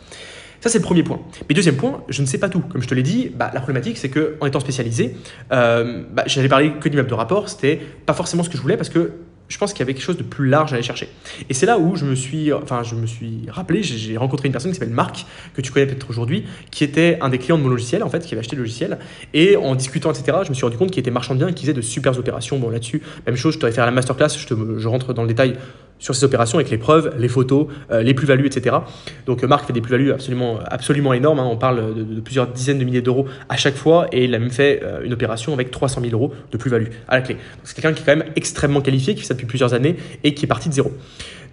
Ça, 0.61 0.71
c'est 0.71 0.79
le 0.79 0.85
premier 0.85 1.03
point. 1.03 1.21
Mais 1.47 1.55
deuxième 1.55 1.77
point, 1.77 2.03
je 2.09 2.23
ne 2.23 2.27
sais 2.27 2.39
pas 2.39 2.49
tout. 2.49 2.61
Comme 2.61 2.81
je 2.81 2.89
te 2.89 2.95
l'ai 2.95 3.03
dit, 3.03 3.31
bah, 3.35 3.51
la 3.53 3.61
problématique, 3.61 3.99
c'est 3.99 4.09
qu'en 4.09 4.47
étant 4.47 4.61
spécialisé, 4.61 5.15
euh, 5.53 6.05
bah, 6.11 6.23
j'allais 6.27 6.49
parler 6.49 6.73
que 6.81 6.89
d'immeubles 6.89 7.11
de 7.11 7.15
rapport. 7.15 7.51
C'était 7.51 7.81
pas 8.07 8.15
forcément 8.15 8.43
ce 8.43 8.49
que 8.49 8.57
je 8.57 8.63
voulais 8.63 8.79
parce 8.79 8.89
que 8.89 9.13
je 9.49 9.59
pense 9.59 9.73
qu'il 9.73 9.81
y 9.81 9.83
avait 9.83 9.93
quelque 9.93 10.05
chose 10.05 10.17
de 10.17 10.23
plus 10.23 10.49
large 10.49 10.73
à 10.73 10.77
aller 10.77 10.83
chercher. 10.83 11.09
Et 11.51 11.55
c'est 11.55 11.67
là 11.67 11.79
où 11.79 11.97
je 11.97 12.07
me 12.07 12.15
suis, 12.15 12.53
enfin, 12.53 12.83
je 12.83 12.95
me 12.95 13.07
suis 13.07 13.43
rappelé, 13.49 13.83
j'ai 13.83 14.17
rencontré 14.17 14.49
une 14.49 14.53
personne 14.53 14.71
qui 14.71 14.79
s'appelle 14.79 14.95
Marc, 14.95 15.27
que 15.53 15.61
tu 15.61 15.71
connais 15.71 15.87
peut-être 15.87 16.09
aujourd'hui, 16.09 16.45
qui 16.71 16.83
était 16.83 17.19
un 17.21 17.29
des 17.29 17.39
clients 17.39 17.59
de 17.59 17.63
mon 17.63 17.69
logiciel, 17.69 18.03
en 18.03 18.09
fait, 18.09 18.25
qui 18.25 18.35
avait 18.35 18.41
acheté 18.41 18.57
le 18.57 18.63
logiciel. 18.63 18.99
Et 19.35 19.57
en 19.57 19.75
discutant, 19.75 20.13
etc., 20.13 20.39
je 20.45 20.49
me 20.49 20.55
suis 20.55 20.65
rendu 20.65 20.79
compte 20.79 20.91
qu'il 20.91 21.01
était 21.01 21.11
marchand 21.11 21.35
de 21.35 21.41
biens 21.41 21.49
et 21.49 21.55
qu'il 21.55 21.67
faisait 21.67 21.75
de 21.75 21.83
super 21.83 22.19
opérations. 22.19 22.59
Bon, 22.59 22.71
là-dessus, 22.71 23.03
même 23.27 23.37
chose, 23.37 23.55
je 23.55 23.59
t'aurais 23.59 23.73
faire 23.73 23.85
la 23.85 23.93
masterclass, 23.93 24.31
je, 24.39 24.47
te, 24.47 24.55
je 24.79 24.89
rentre 24.89 25.13
dans 25.13 25.23
le 25.23 25.29
détail 25.29 25.57
sur 26.05 26.15
ces 26.15 26.25
opérations 26.25 26.59
avec 26.59 26.71
les 26.71 26.77
preuves, 26.77 27.15
les 27.19 27.29
photos, 27.29 27.67
euh, 27.91 28.03
les 28.03 28.13
plus-values, 28.13 28.45
etc. 28.45 28.77
Donc 29.25 29.43
euh, 29.43 29.47
Marc 29.47 29.67
fait 29.67 29.73
des 29.73 29.81
plus-values 29.81 30.13
absolument, 30.13 30.59
absolument 30.67 31.15
énormes. 31.15 31.39
Hein. 31.39 31.49
On 31.51 31.57
parle 31.57 31.95
de, 31.95 32.21
plusieurs 32.21 32.47
dizaines 32.47 32.79
de 32.79 32.85
milliers 32.85 33.01
d'euros 33.01 33.25
à 33.49 33.57
chaque 33.57 33.75
fois 33.75 34.07
et 34.13 34.25
il 34.25 34.35
a 34.35 34.39
même 34.39 34.51
fait 34.51 34.83
euh, 34.83 35.03
une 35.03 35.15
opération 35.15 35.55
avec 35.55 35.71
300 35.71 36.03
000 36.03 36.13
euros 36.13 36.35
de 36.53 36.59
plus-value 36.59 36.89
à 37.09 37.17
la 37.17 37.23
clé. 37.23 37.39
C'est 37.63 37.75
quelqu'un 37.75 37.95
qui 37.95 38.03
est 38.03 38.05
quand 38.05 38.17
même 38.17 38.29
extrêmement 38.37 38.83
qualifié, 38.83 39.15
qui 39.15 39.23
fait 39.23 39.29
ça 39.29 39.33
depuis 39.33 39.47
plusieurs 39.47 39.73
années 39.73 39.97
et 40.25 40.35
qui 40.35 40.45
est 40.45 40.49
parti 40.49 40.69
de 40.69 40.75
zéro. 40.75 40.93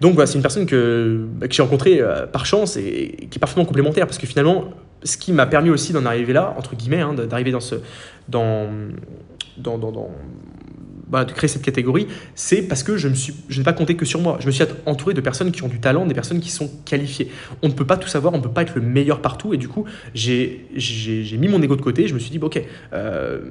Donc 0.02 0.12
voilà, 0.12 0.26
c'est 0.26 0.36
une 0.36 0.42
personne 0.42 0.66
que, 0.66 1.24
bah, 1.36 1.46
j'ai 1.48 1.62
rencontrée 1.62 2.02
par 2.30 2.44
chance 2.44 2.76
et, 2.76 3.28
qui 3.30 3.38
est 3.38 3.40
parfaitement 3.40 3.64
complémentaire 3.64 4.06
parce 4.06 4.18
que 4.18 4.26
finalement, 4.26 4.64
ce 5.02 5.16
qui 5.16 5.32
m'a 5.32 5.46
permis 5.46 5.70
aussi 5.70 5.94
d'en 5.94 6.04
arriver 6.04 6.34
là, 6.34 6.54
entre 6.58 6.76
guillemets, 6.76 7.00
hein, 7.00 7.14
d'arriver 7.14 7.52
dans 7.52 7.60
ce, 7.60 7.76
dans, 8.28 8.68
dans, 9.56 9.78
bah, 11.12 11.26
de 11.26 11.32
créer 11.32 11.46
cette 11.46 11.62
catégorie, 11.62 12.08
c'est 12.34 12.62
parce 12.62 12.82
que 12.82 12.96
je 12.96 13.06
ne 13.06 13.14
je 13.14 13.58
n'ai 13.58 13.64
pas 13.64 13.74
compté 13.74 13.96
que 13.96 14.06
sur 14.06 14.20
moi. 14.20 14.38
Je 14.40 14.46
me 14.46 14.50
suis 14.50 14.64
entouré 14.86 15.12
de 15.12 15.20
personnes 15.20 15.52
qui 15.52 15.62
ont 15.62 15.68
du 15.68 15.78
talent, 15.78 16.06
des 16.06 16.14
personnes 16.14 16.40
qui 16.40 16.50
sont 16.50 16.70
qualifiées. 16.86 17.30
On 17.62 17.68
ne 17.68 17.74
peut 17.74 17.84
pas 17.84 17.98
tout 17.98 18.08
savoir, 18.08 18.32
on 18.32 18.38
ne 18.38 18.42
peut 18.42 18.50
pas 18.50 18.62
être 18.62 18.74
le 18.74 18.80
meilleur 18.80 19.20
partout. 19.20 19.52
Et 19.52 19.58
du 19.58 19.68
coup, 19.68 19.84
j'ai 20.14 20.66
mis 21.38 21.48
mon 21.48 21.60
ego 21.60 21.76
de 21.76 21.82
côté. 21.82 22.08
Je 22.08 22.14
me 22.14 22.18
suis 22.18 22.30
dit, 22.30 22.38
ok, 22.40 22.62
euh, 22.94 23.42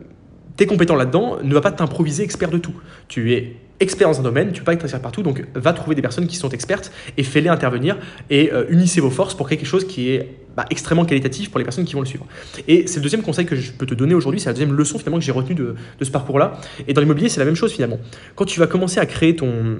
t'es 0.58 0.66
compétent 0.66 0.96
là-dedans, 0.96 1.38
ne 1.44 1.54
va 1.54 1.62
pas 1.62 1.72
t'improviser 1.72 2.24
expert 2.24 2.50
de 2.50 2.58
tout. 2.58 2.74
Tu 3.08 3.34
es 3.34 3.56
expert 3.82 4.08
dans 4.08 4.20
un 4.20 4.24
domaine, 4.24 4.48
tu 4.48 4.54
ne 4.54 4.60
peux 4.60 4.66
pas 4.66 4.74
être 4.74 4.84
expert 4.84 5.02
partout, 5.02 5.24
donc 5.24 5.44
va 5.56 5.74
trouver 5.74 5.96
des 5.96 6.02
personnes 6.02 6.28
qui 6.28 6.36
sont 6.36 6.50
expertes 6.50 6.92
et 7.18 7.24
fais-les 7.24 7.50
intervenir 7.50 7.98
et 8.30 8.52
euh, 8.54 8.66
unissez 8.70 9.02
vos 9.02 9.10
forces 9.10 9.34
pour 9.34 9.48
créer 9.48 9.58
quelque 9.58 9.68
chose 9.68 9.86
qui 9.86 10.12
est 10.12 10.30
bah, 10.56 10.66
extrêmement 10.70 11.06
qualitatif 11.06 11.50
pour 11.50 11.60
les 11.60 11.66
personnes 11.66 11.86
qui 11.86 11.94
vont 11.94 12.02
le 12.02 12.06
suivre. 12.06 12.26
Et 12.68 12.88
c'est 12.88 12.98
le 12.98 13.04
deuxième 13.04 13.24
conseil 13.24 13.46
que 13.46 13.56
je 13.56 13.72
peux 13.72 13.86
te 13.86 13.94
donner 13.94 14.14
aujourd'hui, 14.14 14.40
c'est 14.40 14.50
la 14.50 14.54
deuxième 14.54 14.74
leçon 14.74 14.98
finalement 14.98 15.20
que 15.20 15.26
j'ai 15.26 15.32
retenue 15.32 15.56
de, 15.56 15.76
de 16.00 16.06
ce 16.06 16.12
parcours-là. 16.12 16.60
Et 16.88 16.94
dans 16.94 17.02
l'immobilier, 17.02 17.30
c'est 17.30 17.40
la 17.40 17.46
même 17.46 17.56
chose 17.56 17.72
finalement. 17.72 18.00
Quand 18.36 18.46
tu 18.46 18.60
vas 18.60 18.68
commencer 18.68 19.00
à 19.00 19.06
créer 19.06 19.36
ton, 19.36 19.80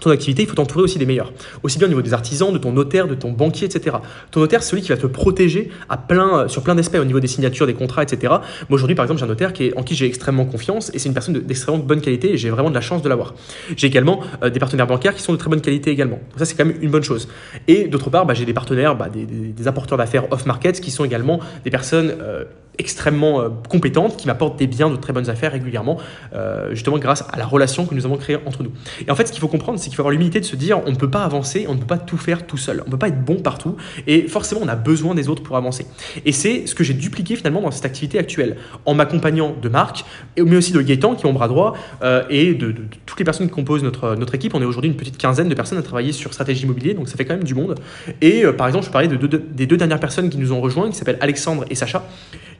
ton 0.00 0.10
activité, 0.10 0.42
il 0.42 0.48
faut 0.48 0.54
t'entourer 0.54 0.84
aussi 0.84 0.98
des 0.98 1.06
meilleurs. 1.06 1.32
Aussi 1.62 1.78
bien 1.78 1.86
au 1.86 1.90
niveau 1.90 2.02
des 2.02 2.14
artisans, 2.14 2.52
de 2.52 2.58
ton 2.58 2.72
notaire, 2.72 3.08
de 3.08 3.14
ton 3.14 3.32
banquier, 3.32 3.66
etc. 3.66 3.96
Ton 4.30 4.40
notaire, 4.40 4.62
c'est 4.62 4.70
celui 4.70 4.82
qui 4.82 4.88
va 4.88 4.96
te 4.96 5.06
protéger 5.06 5.70
à 5.88 5.96
plein, 5.96 6.48
sur 6.48 6.62
plein 6.62 6.74
d'aspects 6.74 6.98
au 7.00 7.04
niveau 7.04 7.20
des 7.20 7.26
signatures, 7.26 7.66
des 7.66 7.74
contrats, 7.74 8.02
etc. 8.02 8.18
Moi 8.30 8.40
aujourd'hui, 8.70 8.94
par 8.94 9.04
exemple, 9.04 9.18
j'ai 9.18 9.24
un 9.24 9.28
notaire 9.28 9.52
qui 9.52 9.64
est, 9.64 9.76
en 9.76 9.82
qui 9.82 9.94
j'ai 9.94 10.06
extrêmement 10.06 10.44
confiance 10.44 10.90
et 10.94 10.98
c'est 10.98 11.08
une 11.08 11.14
personne 11.14 11.34
d'extrêmement 11.34 11.82
bonne 11.82 12.00
qualité 12.00 12.32
et 12.32 12.36
j'ai 12.36 12.50
vraiment 12.50 12.70
de 12.70 12.74
la 12.74 12.80
chance 12.80 13.02
de 13.02 13.08
l'avoir. 13.08 13.34
J'ai 13.76 13.86
également 13.86 14.20
euh, 14.42 14.50
des 14.50 14.60
partenaires 14.60 14.86
bancaires 14.86 15.14
qui 15.14 15.22
sont 15.22 15.32
de 15.32 15.38
très 15.38 15.50
bonne 15.50 15.60
qualité 15.60 15.90
également. 15.90 16.16
Donc 16.30 16.38
ça, 16.38 16.44
c'est 16.44 16.54
quand 16.54 16.64
même 16.64 16.76
une 16.80 16.90
bonne 16.90 17.02
chose. 17.02 17.28
Et 17.68 17.88
d'autre 17.88 18.10
part, 18.10 18.26
bah, 18.26 18.34
j'ai 18.34 18.44
des 18.44 18.54
partenaires, 18.54 18.96
bah, 18.96 19.08
des, 19.08 19.68
apporteurs 19.68 19.98
d'affaires 19.98 20.32
off-market 20.32 20.80
qui 20.80 20.90
sont 20.90 21.04
également 21.04 21.38
des 21.64 21.70
personnes 21.70 22.14
euh, 22.20 22.44
extrêmement 22.80 23.40
euh, 23.40 23.48
compétentes 23.68 24.16
qui 24.16 24.26
m'apportent 24.26 24.58
des 24.58 24.66
biens 24.66 24.90
de 24.90 24.96
très 24.96 25.12
bonnes 25.12 25.28
affaires 25.28 25.52
régulièrement, 25.52 25.98
euh, 26.34 26.70
justement 26.70 26.98
grâce 26.98 27.22
à 27.30 27.38
la 27.38 27.46
relation 27.46 27.86
que 27.86 27.94
nous 27.94 28.06
avons 28.06 28.16
créée 28.16 28.38
entre 28.46 28.62
nous. 28.62 28.72
Et 29.06 29.10
en 29.10 29.14
fait, 29.14 29.26
ce 29.26 29.32
qu'il 29.32 29.40
faut 29.40 29.48
comprendre, 29.48 29.78
c'est 29.78 29.88
qu'il 29.88 29.96
faut 29.96 30.02
avoir 30.02 30.12
l'humilité 30.12 30.40
de 30.40 30.46
se 30.46 30.56
dire 30.56 30.80
on 30.86 30.90
ne 30.90 30.96
peut 30.96 31.10
pas 31.10 31.22
avancer, 31.22 31.66
on 31.68 31.74
ne 31.74 31.80
peut 31.80 31.86
pas 31.86 31.98
tout 31.98 32.16
faire 32.16 32.46
tout 32.46 32.56
seul, 32.56 32.80
on 32.82 32.86
ne 32.86 32.90
peut 32.90 32.98
pas 32.98 33.08
être 33.08 33.22
bon 33.22 33.36
partout, 33.36 33.76
et 34.06 34.26
forcément, 34.28 34.62
on 34.64 34.68
a 34.68 34.76
besoin 34.76 35.14
des 35.14 35.28
autres 35.28 35.42
pour 35.42 35.56
avancer. 35.56 35.86
Et 36.24 36.32
c'est 36.32 36.66
ce 36.66 36.74
que 36.74 36.82
j'ai 36.82 36.94
dupliqué 36.94 37.36
finalement 37.36 37.60
dans 37.60 37.70
cette 37.70 37.84
activité 37.84 38.18
actuelle, 38.18 38.56
en 38.86 38.94
m'accompagnant 38.94 39.54
de 39.60 39.68
Marc, 39.68 40.04
mais 40.38 40.56
aussi 40.56 40.72
de 40.72 40.80
Gaëtan, 40.80 41.14
qui 41.14 41.26
est 41.26 41.28
mon 41.28 41.34
bras 41.34 41.48
droit, 41.48 41.74
euh, 42.02 42.22
et 42.30 42.54
de, 42.54 42.74
toutes 43.04 43.18
les 43.18 43.24
personnes 43.24 43.46
qui 43.46 43.54
composent 43.54 43.84
notre, 43.84 44.16
notre 44.16 44.34
équipe. 44.34 44.54
On 44.54 44.62
est 44.62 44.64
aujourd'hui 44.64 44.90
une 44.90 44.96
petite 44.96 45.18
quinzaine 45.18 45.48
de 45.48 45.54
personnes 45.54 45.78
à 45.78 45.82
travailler 45.82 46.12
sur 46.12 46.32
stratégie 46.32 46.64
immobilier, 46.64 46.94
donc 46.94 47.08
ça 47.08 47.16
fait 47.16 47.26
quand 47.26 47.34
même 47.34 47.44
du 47.44 47.54
monde. 47.54 47.74
Et 48.22 48.44
par 48.56 48.66
exemple, 48.66 48.86
je 48.86 48.90
parlais 48.90 49.08
de 49.08 49.16
des 49.26 49.66
deux 49.66 49.76
dernières 49.76 50.00
personnes 50.00 50.30
qui 50.30 50.38
nous 50.38 50.52
ont 50.52 50.60
rejoints, 50.60 50.90
qui 50.90 50.96
s'appellent 50.96 51.18
Alexandre 51.20 51.64
et 51.70 51.74
Sacha, 51.74 52.04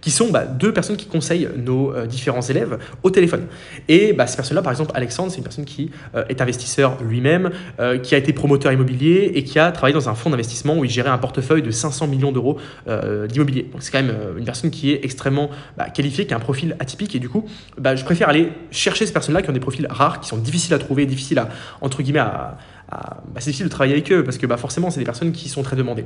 qui 0.00 0.10
sont 0.10 0.30
bah, 0.30 0.44
deux 0.44 0.72
personnes 0.72 0.96
qui 0.96 1.06
conseillent 1.06 1.48
nos 1.56 1.94
euh, 1.94 2.06
différents 2.06 2.40
élèves 2.40 2.78
au 3.02 3.10
téléphone. 3.10 3.46
Et 3.88 4.12
bah, 4.12 4.26
ces 4.26 4.36
personnes-là, 4.36 4.62
par 4.62 4.72
exemple, 4.72 4.92
Alexandre, 4.94 5.30
c'est 5.30 5.38
une 5.38 5.44
personne 5.44 5.64
qui 5.64 5.90
euh, 6.14 6.24
est 6.28 6.40
investisseur 6.40 6.96
lui-même, 7.02 7.50
euh, 7.78 7.98
qui 7.98 8.14
a 8.14 8.18
été 8.18 8.32
promoteur 8.32 8.72
immobilier 8.72 9.32
et 9.34 9.44
qui 9.44 9.58
a 9.58 9.70
travaillé 9.72 9.94
dans 9.94 10.08
un 10.08 10.14
fonds 10.14 10.30
d'investissement 10.30 10.76
où 10.78 10.84
il 10.84 10.90
gérait 10.90 11.10
un 11.10 11.18
portefeuille 11.18 11.62
de 11.62 11.70
500 11.70 12.06
millions 12.06 12.32
d'euros 12.32 12.58
d'immobilier. 13.28 13.68
Donc 13.72 13.82
c'est 13.82 13.92
quand 13.92 14.02
même 14.02 14.14
une 14.36 14.44
personne 14.44 14.70
qui 14.70 14.92
est 14.92 15.04
extrêmement 15.04 15.50
bah, 15.76 15.88
qualifiée, 15.90 16.26
qui 16.26 16.34
a 16.34 16.36
un 16.36 16.40
profil 16.40 16.76
atypique 16.78 17.14
et 17.14 17.18
du 17.18 17.28
coup, 17.28 17.44
je 17.76 18.04
préfère 18.04 18.28
aller 18.28 18.52
chercher 18.70 19.06
ces 19.06 19.12
personnes-là 19.12 19.42
qui 19.42 19.50
ont 19.50 19.52
des 19.52 19.60
profils 19.60 19.86
rares, 19.88 20.20
qui 20.20 20.28
sont 20.28 20.36
difficiles 20.36 20.74
à 20.74 20.78
trouver, 20.78 21.06
difficiles 21.06 21.38
à, 21.38 21.48
entre 21.80 22.02
guillemets, 22.02 22.20
à, 22.20 22.58
bah, 22.90 23.36
c'est 23.36 23.46
difficile 23.46 23.66
de 23.66 23.70
travailler 23.70 23.94
avec 23.94 24.10
eux 24.12 24.24
parce 24.24 24.38
que 24.38 24.46
bah, 24.46 24.56
forcément, 24.56 24.90
c'est 24.90 24.98
des 24.98 25.04
personnes 25.04 25.32
qui 25.32 25.48
sont 25.48 25.62
très 25.62 25.76
demandées. 25.76 26.04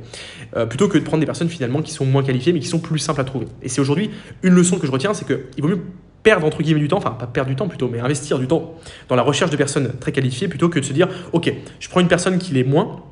Euh, 0.55 0.65
plutôt 0.65 0.87
que 0.87 0.97
de 0.97 1.03
prendre 1.03 1.19
des 1.19 1.25
personnes 1.25 1.49
finalement 1.49 1.81
qui 1.81 1.91
sont 1.91 2.05
moins 2.05 2.23
qualifiées 2.23 2.53
mais 2.53 2.59
qui 2.59 2.67
sont 2.67 2.79
plus 2.79 2.99
simples 2.99 3.21
à 3.21 3.23
trouver. 3.23 3.47
Et 3.61 3.69
c'est 3.69 3.81
aujourd'hui 3.81 4.11
une 4.43 4.53
leçon 4.53 4.77
que 4.77 4.85
je 4.85 4.91
retiens 4.91 5.13
c'est 5.13 5.25
qu'il 5.25 5.63
vaut 5.63 5.67
mieux 5.67 5.81
perdre 6.23 6.45
entre 6.45 6.61
guillemets 6.61 6.79
du 6.79 6.87
temps, 6.87 6.97
enfin 6.97 7.11
pas 7.11 7.27
perdre 7.27 7.49
du 7.49 7.55
temps 7.55 7.67
plutôt, 7.67 7.87
mais 7.87 7.99
investir 7.99 8.39
du 8.39 8.47
temps 8.47 8.75
dans 9.09 9.15
la 9.15 9.21
recherche 9.21 9.51
de 9.51 9.57
personnes 9.57 9.91
très 9.99 10.11
qualifiées 10.11 10.47
plutôt 10.47 10.69
que 10.69 10.79
de 10.79 10.85
se 10.85 10.93
dire 10.93 11.07
ok, 11.33 11.51
je 11.79 11.89
prends 11.89 11.99
une 11.99 12.07
personne 12.07 12.37
qui 12.37 12.53
l'est 12.53 12.63
moins. 12.63 13.03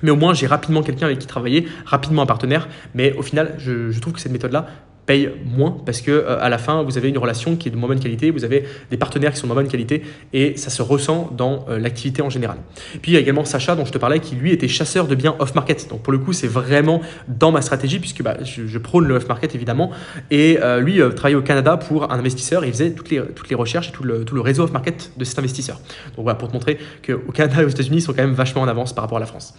Mais 0.00 0.12
au 0.12 0.16
moins, 0.16 0.32
j'ai 0.32 0.46
rapidement 0.46 0.82
quelqu'un 0.82 1.06
avec 1.06 1.18
qui 1.18 1.26
travailler, 1.26 1.66
rapidement 1.84 2.22
un 2.22 2.26
partenaire. 2.26 2.68
Mais 2.94 3.14
au 3.14 3.22
final, 3.22 3.56
je, 3.58 3.90
je 3.90 4.00
trouve 4.00 4.12
que 4.12 4.20
cette 4.20 4.30
méthode-là 4.30 4.68
paye 5.08 5.30
moins 5.56 5.74
parce 5.86 6.02
que 6.02 6.10
euh, 6.10 6.38
à 6.38 6.50
la 6.50 6.58
fin 6.58 6.82
vous 6.82 6.98
avez 6.98 7.08
une 7.08 7.16
relation 7.16 7.56
qui 7.56 7.68
est 7.68 7.70
de 7.70 7.76
moins 7.76 7.88
bonne 7.88 7.98
qualité, 7.98 8.30
vous 8.30 8.44
avez 8.44 8.64
des 8.90 8.98
partenaires 8.98 9.32
qui 9.32 9.38
sont 9.38 9.46
de 9.46 9.52
moins 9.54 9.62
bonne 9.62 9.70
qualité 9.70 10.02
et 10.34 10.54
ça 10.58 10.68
se 10.68 10.82
ressent 10.82 11.30
dans 11.34 11.64
euh, 11.70 11.78
l'activité 11.78 12.20
en 12.20 12.28
général. 12.28 12.58
Puis 13.00 13.12
il 13.12 13.14
y 13.14 13.16
a 13.16 13.20
également 13.20 13.46
Sacha 13.46 13.74
dont 13.74 13.86
je 13.86 13.90
te 13.90 13.96
parlais 13.96 14.20
qui 14.20 14.34
lui 14.34 14.52
était 14.52 14.68
chasseur 14.68 15.06
de 15.06 15.14
biens 15.14 15.34
off 15.38 15.54
market. 15.54 15.88
Donc 15.88 16.02
pour 16.02 16.12
le 16.12 16.18
coup 16.18 16.34
c'est 16.34 16.46
vraiment 16.46 17.00
dans 17.26 17.50
ma 17.50 17.62
stratégie 17.62 18.00
puisque 18.00 18.22
bah, 18.22 18.36
je, 18.44 18.78
prône 18.78 19.08
le 19.08 19.14
off 19.14 19.26
market 19.28 19.54
évidemment 19.54 19.90
et 20.30 20.58
euh, 20.60 20.80
lui 20.80 21.00
travaillait 21.16 21.38
au 21.38 21.42
Canada 21.42 21.78
pour 21.78 22.12
un 22.12 22.18
investisseur 22.18 22.62
et 22.64 22.66
il 22.66 22.72
faisait 22.74 22.90
toutes 22.90 23.08
les, 23.08 23.22
toutes 23.34 23.48
les 23.48 23.56
recherches 23.56 23.88
et 23.88 23.92
tout 23.92 24.04
le, 24.04 24.26
tout 24.26 24.34
le 24.34 24.42
réseau 24.42 24.64
off 24.64 24.72
market 24.72 25.12
de 25.16 25.24
cet 25.24 25.38
investisseur. 25.38 25.80
Donc 26.16 26.24
voilà 26.24 26.34
pour 26.34 26.48
te 26.48 26.52
montrer 26.52 26.76
qu'au 27.04 27.32
Canada 27.32 27.62
et 27.62 27.64
aux 27.64 27.70
États-Unis 27.70 28.02
sont 28.02 28.12
quand 28.12 28.22
même 28.22 28.34
vachement 28.34 28.60
en 28.60 28.68
avance 28.68 28.92
par 28.92 29.04
rapport 29.04 29.16
à 29.16 29.20
la 29.20 29.26
France. 29.26 29.54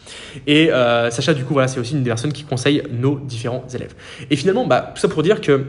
Et 0.46 0.70
Sacha 1.10 1.34
du 1.34 1.44
coup 1.44 1.54
voilà 1.54 1.68
c'est 1.68 1.80
aussi 1.80 1.94
une 1.94 2.04
des 2.04 2.12
personnes 2.12 2.34
qui 2.34 2.44
conseille 2.44 2.84
nos 2.92 3.18
différents 3.18 3.66
élèves. 3.74 3.96
Et 4.30 4.36
finalement 4.36 4.68
bah, 4.68 4.92
tout 4.94 5.02
ça 5.02 5.08
pour 5.08 5.24
dire 5.24 5.39
que 5.42 5.66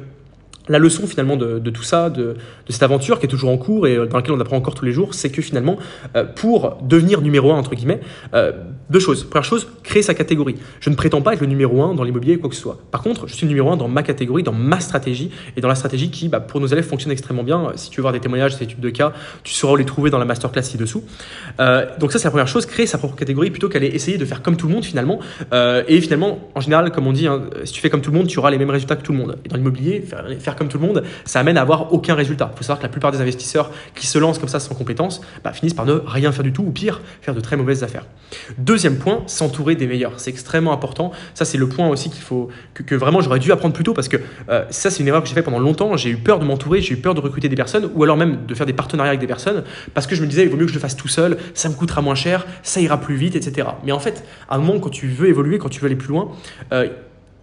la 0.71 0.79
leçon 0.79 1.07
finalement 1.07 1.37
de, 1.37 1.71
tout 1.71 1.83
ça, 1.83 2.11
de, 2.11 2.37
cette 2.69 2.85
aventure 2.85 3.19
qui 3.19 3.27
est 3.27 3.29
toujours 3.29 3.51
en 3.51 3.59
cours 3.59 3.89
et 3.89 3.97
dans 3.97 4.17
laquelle 4.17 4.33
on 4.33 4.41
apprend 4.41 4.57
encore 4.57 4.77
tous 4.77 4.85
les 4.85 4.93
jours, 4.93 5.15
c'est 5.15 5.31
que 5.31 5.43
finalement, 5.43 5.77
euh, 6.17 6.25
pour 6.25 6.79
devenir 6.83 7.21
numéro 7.21 7.53
un, 7.53 7.57
entre 7.57 7.75
guillemets, 7.75 8.01
euh, 8.35 8.53
deux 8.89 9.01
choses. 9.01 9.25
Première 9.25 9.45
chose, 9.45 9.67
créer 9.83 10.03
sa 10.03 10.15
catégorie. 10.15 10.55
Je 10.79 10.91
ne 10.91 10.95
prétends 10.95 11.23
pas 11.23 11.35
être 11.35 11.41
le 11.41 11.49
numéro 11.49 11.83
un 11.83 11.95
dans 11.95 12.05
l'immobilier 12.05 12.37
ou 12.37 12.41
quoi 12.41 12.49
que 12.49 12.55
ce 12.55 12.63
soit. 12.63 12.79
Par 12.93 13.03
contre, 13.03 13.27
je 13.27 13.35
suis 13.35 13.47
le 13.47 13.49
numéro 13.49 13.71
un 13.73 13.77
dans 13.77 13.89
ma 13.89 14.05
catégorie, 14.05 14.45
dans 14.45 14.53
ma 14.53 14.79
stratégie 14.79 15.31
et 15.57 15.61
dans 15.61 15.69
la 15.69 15.75
stratégie 15.75 16.11
qui, 16.11 16.29
bah, 16.29 16.39
pour 16.39 16.61
nos 16.61 16.69
élèves, 16.69 16.85
fonctionne 16.85 17.13
extrêmement 17.13 17.43
bien. 17.43 17.73
Si 17.75 17.91
tu 17.91 17.97
veux 17.97 18.03
voir 18.03 18.13
des 18.13 18.21
témoignages, 18.21 18.57
des 18.57 18.65
études 18.65 18.81
de 18.81 18.91
cas, 18.91 19.13
tu 19.43 19.53
sauras 19.53 19.77
les 19.77 19.85
trouver 19.85 20.11
dans 20.11 20.19
la 20.19 20.25
masterclass 20.25 20.63
ci-dessous. 20.63 21.03
Euh, 21.59 21.87
donc 21.99 22.13
ça, 22.13 22.21
c'est 22.21 22.25
la 22.27 22.31
première 22.31 22.49
chose, 22.49 22.65
créer 22.67 22.87
sa 22.87 22.99
propre 22.99 23.17
catégorie 23.17 23.51
plutôt 23.51 23.69
qu'aller 23.69 23.89
essayer 23.89 24.19
de 24.19 24.25
faire 24.25 24.41
comme 24.41 24.57
tout 24.57 24.69
le 24.69 24.75
monde 24.75 24.85
finalement. 24.85 25.19
et 25.89 26.01
finalement, 26.01 26.39
en 26.55 26.61
général, 26.61 26.93
comme 26.93 27.09
on 27.09 27.13
dit, 27.13 27.27
hein, 27.27 27.43
si 27.65 27.73
tu 27.73 27.81
fais 27.81 27.91
comme 27.91 28.03
tout 28.03 28.13
le 28.13 28.19
monde, 28.19 28.29
tu 28.29 28.39
auras 28.39 28.51
les 28.51 28.59
mêmes 28.59 28.71
résultats 28.71 28.95
que 28.95 29.03
tout 29.03 29.13
le 29.13 29.19
monde. 29.19 29.37
Et 29.45 29.49
dans 29.49 29.57
l'immobilier, 29.57 30.01
faire, 30.01 30.25
faire 30.39 30.57
comme 30.61 30.69
tout 30.69 30.79
le 30.79 30.87
monde, 30.87 31.05
ça 31.25 31.41
amène 31.41 31.57
à 31.57 31.63
avoir 31.63 31.91
aucun 31.95 32.15
résultat. 32.15 32.51
Il 32.53 32.59
faut 32.59 32.65
savoir 32.65 32.81
que 32.81 32.83
la 32.83 32.91
plupart 32.91 33.13
des 33.13 33.23
investisseurs 33.23 33.71
qui 33.95 34.07
se 34.07 34.19
lancent 34.19 34.39
comme 34.39 34.51
ça 34.51 34.61
sans 34.61 34.75
compétences 34.75 35.23
bah, 35.43 35.55
finissent 35.55 35.73
par 35.73 35.87
ne 35.87 35.95
rien 35.95 36.33
faire 36.33 36.43
du 36.43 36.53
tout 36.53 36.63
ou 36.63 36.71
pire, 36.71 37.01
faire 37.23 37.35
de 37.35 37.41
très 37.41 37.57
mauvaises 37.57 37.83
affaires. 37.83 38.05
Deuxième 38.59 38.99
point, 38.99 39.23
s'entourer 39.27 39.75
des 39.75 39.87
meilleurs. 39.87 40.13
C'est 40.19 40.29
extrêmement 40.29 40.75
important. 40.75 41.13
Ça, 41.33 41.47
c'est 41.47 41.57
le 41.57 41.67
point 41.67 41.89
aussi 41.89 42.11
qu'il 42.11 42.21
faut 42.21 42.51
que, 42.75 42.95
vraiment 42.95 43.23
j'aurais 43.23 43.39
dû 43.39 43.51
apprendre 43.53 43.73
plus 43.73 43.85
tôt 43.85 43.95
parce 43.95 44.09
que 44.09 44.19
euh, 44.51 44.67
ça, 44.69 44.91
c'est 44.91 45.01
une 45.01 45.09
erreur 45.09 45.23
que 45.23 45.29
j'ai 45.31 45.35
fait 45.35 45.43
pendant 45.43 45.61
longtemps. 45.61 45.97
J'ai 45.97 46.11
eu 46.11 46.19
peur 46.19 46.39
de 46.39 46.45
m'entourer, 46.45 46.83
j'ai 46.83 46.93
eu 46.93 46.99
peur 46.99 47.15
de 47.15 47.21
recruter 47.21 47.49
des 47.49 47.57
personnes 47.57 47.89
ou 47.95 48.05
alors 48.05 48.19
même 48.19 48.45
de 48.47 48.55
faire 48.55 48.67
des 48.67 48.75
partenariats 48.75 49.13
avec 49.13 49.21
des 49.21 49.27
personnes 49.27 49.65
parce 49.95 50.07
que 50.07 50.15
je 50.15 50.21
me 50.21 50.27
disais, 50.27 50.43
il 50.43 50.51
vaut 50.51 50.59
mieux 50.59 50.67
que 50.67 50.73
je 50.73 50.77
le 50.77 50.81
fasse 50.81 50.97
tout 50.97 51.09
seul, 51.09 51.39
ça 51.55 51.71
me 51.71 51.75
coûtera 51.75 52.03
moins 52.03 52.15
cher, 52.15 52.47
ça 52.63 52.83
ira 52.83 53.01
plus 53.01 53.17
vite, 53.17 53.35
etc. 53.35 53.67
Mais 53.83 53.93
en 53.93 53.99
fait, 53.99 54.25
à 54.51 54.57
un 54.57 54.59
moment, 54.59 54.79
quand 54.79 54.91
tu 54.91 55.09
veux 55.09 55.29
évoluer, 55.29 55.57
quand 55.57 55.71
tu 55.71 55.81
veux 55.81 55.87
aller 55.87 55.97
plus 55.97 56.09
loin, 56.09 56.33
euh, 56.75 56.89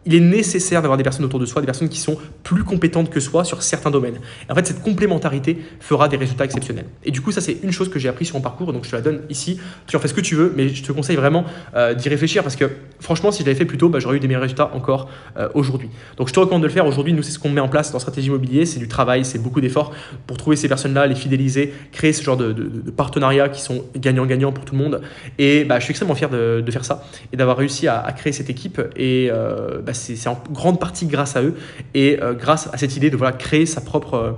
il 0.08 0.16
est 0.16 0.22
nécessaire 0.22 0.82
d'avoir 0.82 0.98
des 0.98 1.04
personnes 1.04 1.26
autour 1.26 1.40
de 1.40 1.46
soi, 1.46 1.62
des 1.62 1.66
personnes 1.66 1.90
qui 1.90 2.00
sont 2.00 2.18
plus 2.44 2.64
compétentes 2.64 3.10
que 3.10 3.20
soi 3.20 3.44
sur 3.44 3.62
certains 3.62 3.92
domaines. 3.92 4.20
en 4.50 4.56
fait, 4.56 4.66
cette 4.66 4.82
complémentarité 4.82 5.58
fera 5.82 6.08
des 6.08 6.16
résultats 6.16 6.46
exceptionnels. 6.46 6.86
Et 7.04 7.12
du 7.12 7.20
coup, 7.20 7.34
ça, 7.34 7.42
c'est 7.42 7.58
une 7.62 7.74
chose 7.74 7.90
que 7.90 8.00
j'ai 8.00 8.08
appris 8.08 8.24
sur 8.24 8.36
mon 8.36 8.42
parcours, 8.42 8.72
donc 8.72 8.86
je 8.86 8.92
te 8.92 8.96
la 8.96 9.02
donne 9.02 9.22
ici. 9.30 9.60
Tu 9.86 9.98
en 9.98 10.00
fais 10.00 10.08
ce 10.08 10.14
que 10.14 10.22
tu 10.22 10.36
veux, 10.36 10.54
mais 10.56 10.70
je 10.70 10.82
te 10.82 10.94
conseille 10.94 11.18
vraiment 11.18 11.44
euh, 11.76 11.94
d'y 11.94 12.08
réfléchir 12.08 12.42
parce 12.42 12.56
que 12.56 12.70
franchement, 13.02 13.32
si 13.34 13.44
je 13.44 13.48
l'avais 13.48 13.60
fait 13.60 13.66
plus 13.66 13.78
tôt, 13.78 13.90
bah, 13.90 14.00
j'aurais 14.00 14.16
eu 14.16 14.20
des 14.22 14.28
meilleurs 14.28 14.44
résultats 14.44 14.72
encore 14.74 15.10
euh, 15.38 15.50
aujourd'hui. 15.54 15.90
Donc, 16.16 16.30
je 16.30 16.34
te 16.34 16.40
recommande 16.40 16.62
de 16.62 16.68
le 16.68 16.74
faire. 16.74 16.86
Aujourd'hui, 16.86 17.12
nous, 17.12 17.22
c'est 17.22 17.34
ce 17.34 17.40
qu'on 17.40 17.50
met 17.50 17.60
en 17.60 17.68
place 17.68 17.92
dans 17.92 18.00
Stratégie 18.00 18.28
Immobilier. 18.28 18.66
C'est 18.66 18.80
du 18.80 18.88
travail, 18.88 19.26
c'est 19.26 19.40
beaucoup 19.40 19.60
d'efforts 19.60 19.92
pour 20.26 20.38
trouver 20.38 20.56
ces 20.56 20.70
personnes-là, 20.70 21.06
les 21.08 21.16
fidéliser, 21.16 21.74
créer 21.92 22.14
ce 22.14 22.24
genre 22.24 22.38
de, 22.38 22.54
partenariats 22.96 23.50
qui 23.50 23.62
sont 23.62 23.84
gagnant-gagnant 23.98 24.54
pour 24.54 24.64
tout 24.64 24.74
le 24.74 24.82
monde. 24.82 25.02
Et 25.38 25.66
bah, 25.66 25.80
je 25.80 25.84
suis 25.84 25.92
extrêmement 25.92 26.16
fier 26.16 26.30
de, 26.30 26.64
faire 26.72 26.86
ça 26.86 27.04
et 27.34 27.38
d'avoir 27.38 27.58
réussi 27.58 27.90
à, 27.90 28.10
créer 28.16 28.32
cette 28.32 28.50
équipe. 28.50 28.82
Et 28.96 29.28
euh, 29.32 29.80
bah, 29.86 29.94
c'est 29.98 30.30
en 30.30 30.42
grande 30.52 30.80
partie 30.80 31.06
grâce 31.06 31.36
à 31.36 31.44
eux 31.44 31.56
et 31.94 32.22
euh, 32.22 32.34
grâce 32.34 32.70
à 32.74 32.78
cette 32.78 32.96
idée 32.96 33.10
de 33.10 33.18
voilà, 33.18 33.34
créer 33.34 33.66
sa 33.66 33.82
propre, 33.82 34.14
euh, 34.14 34.32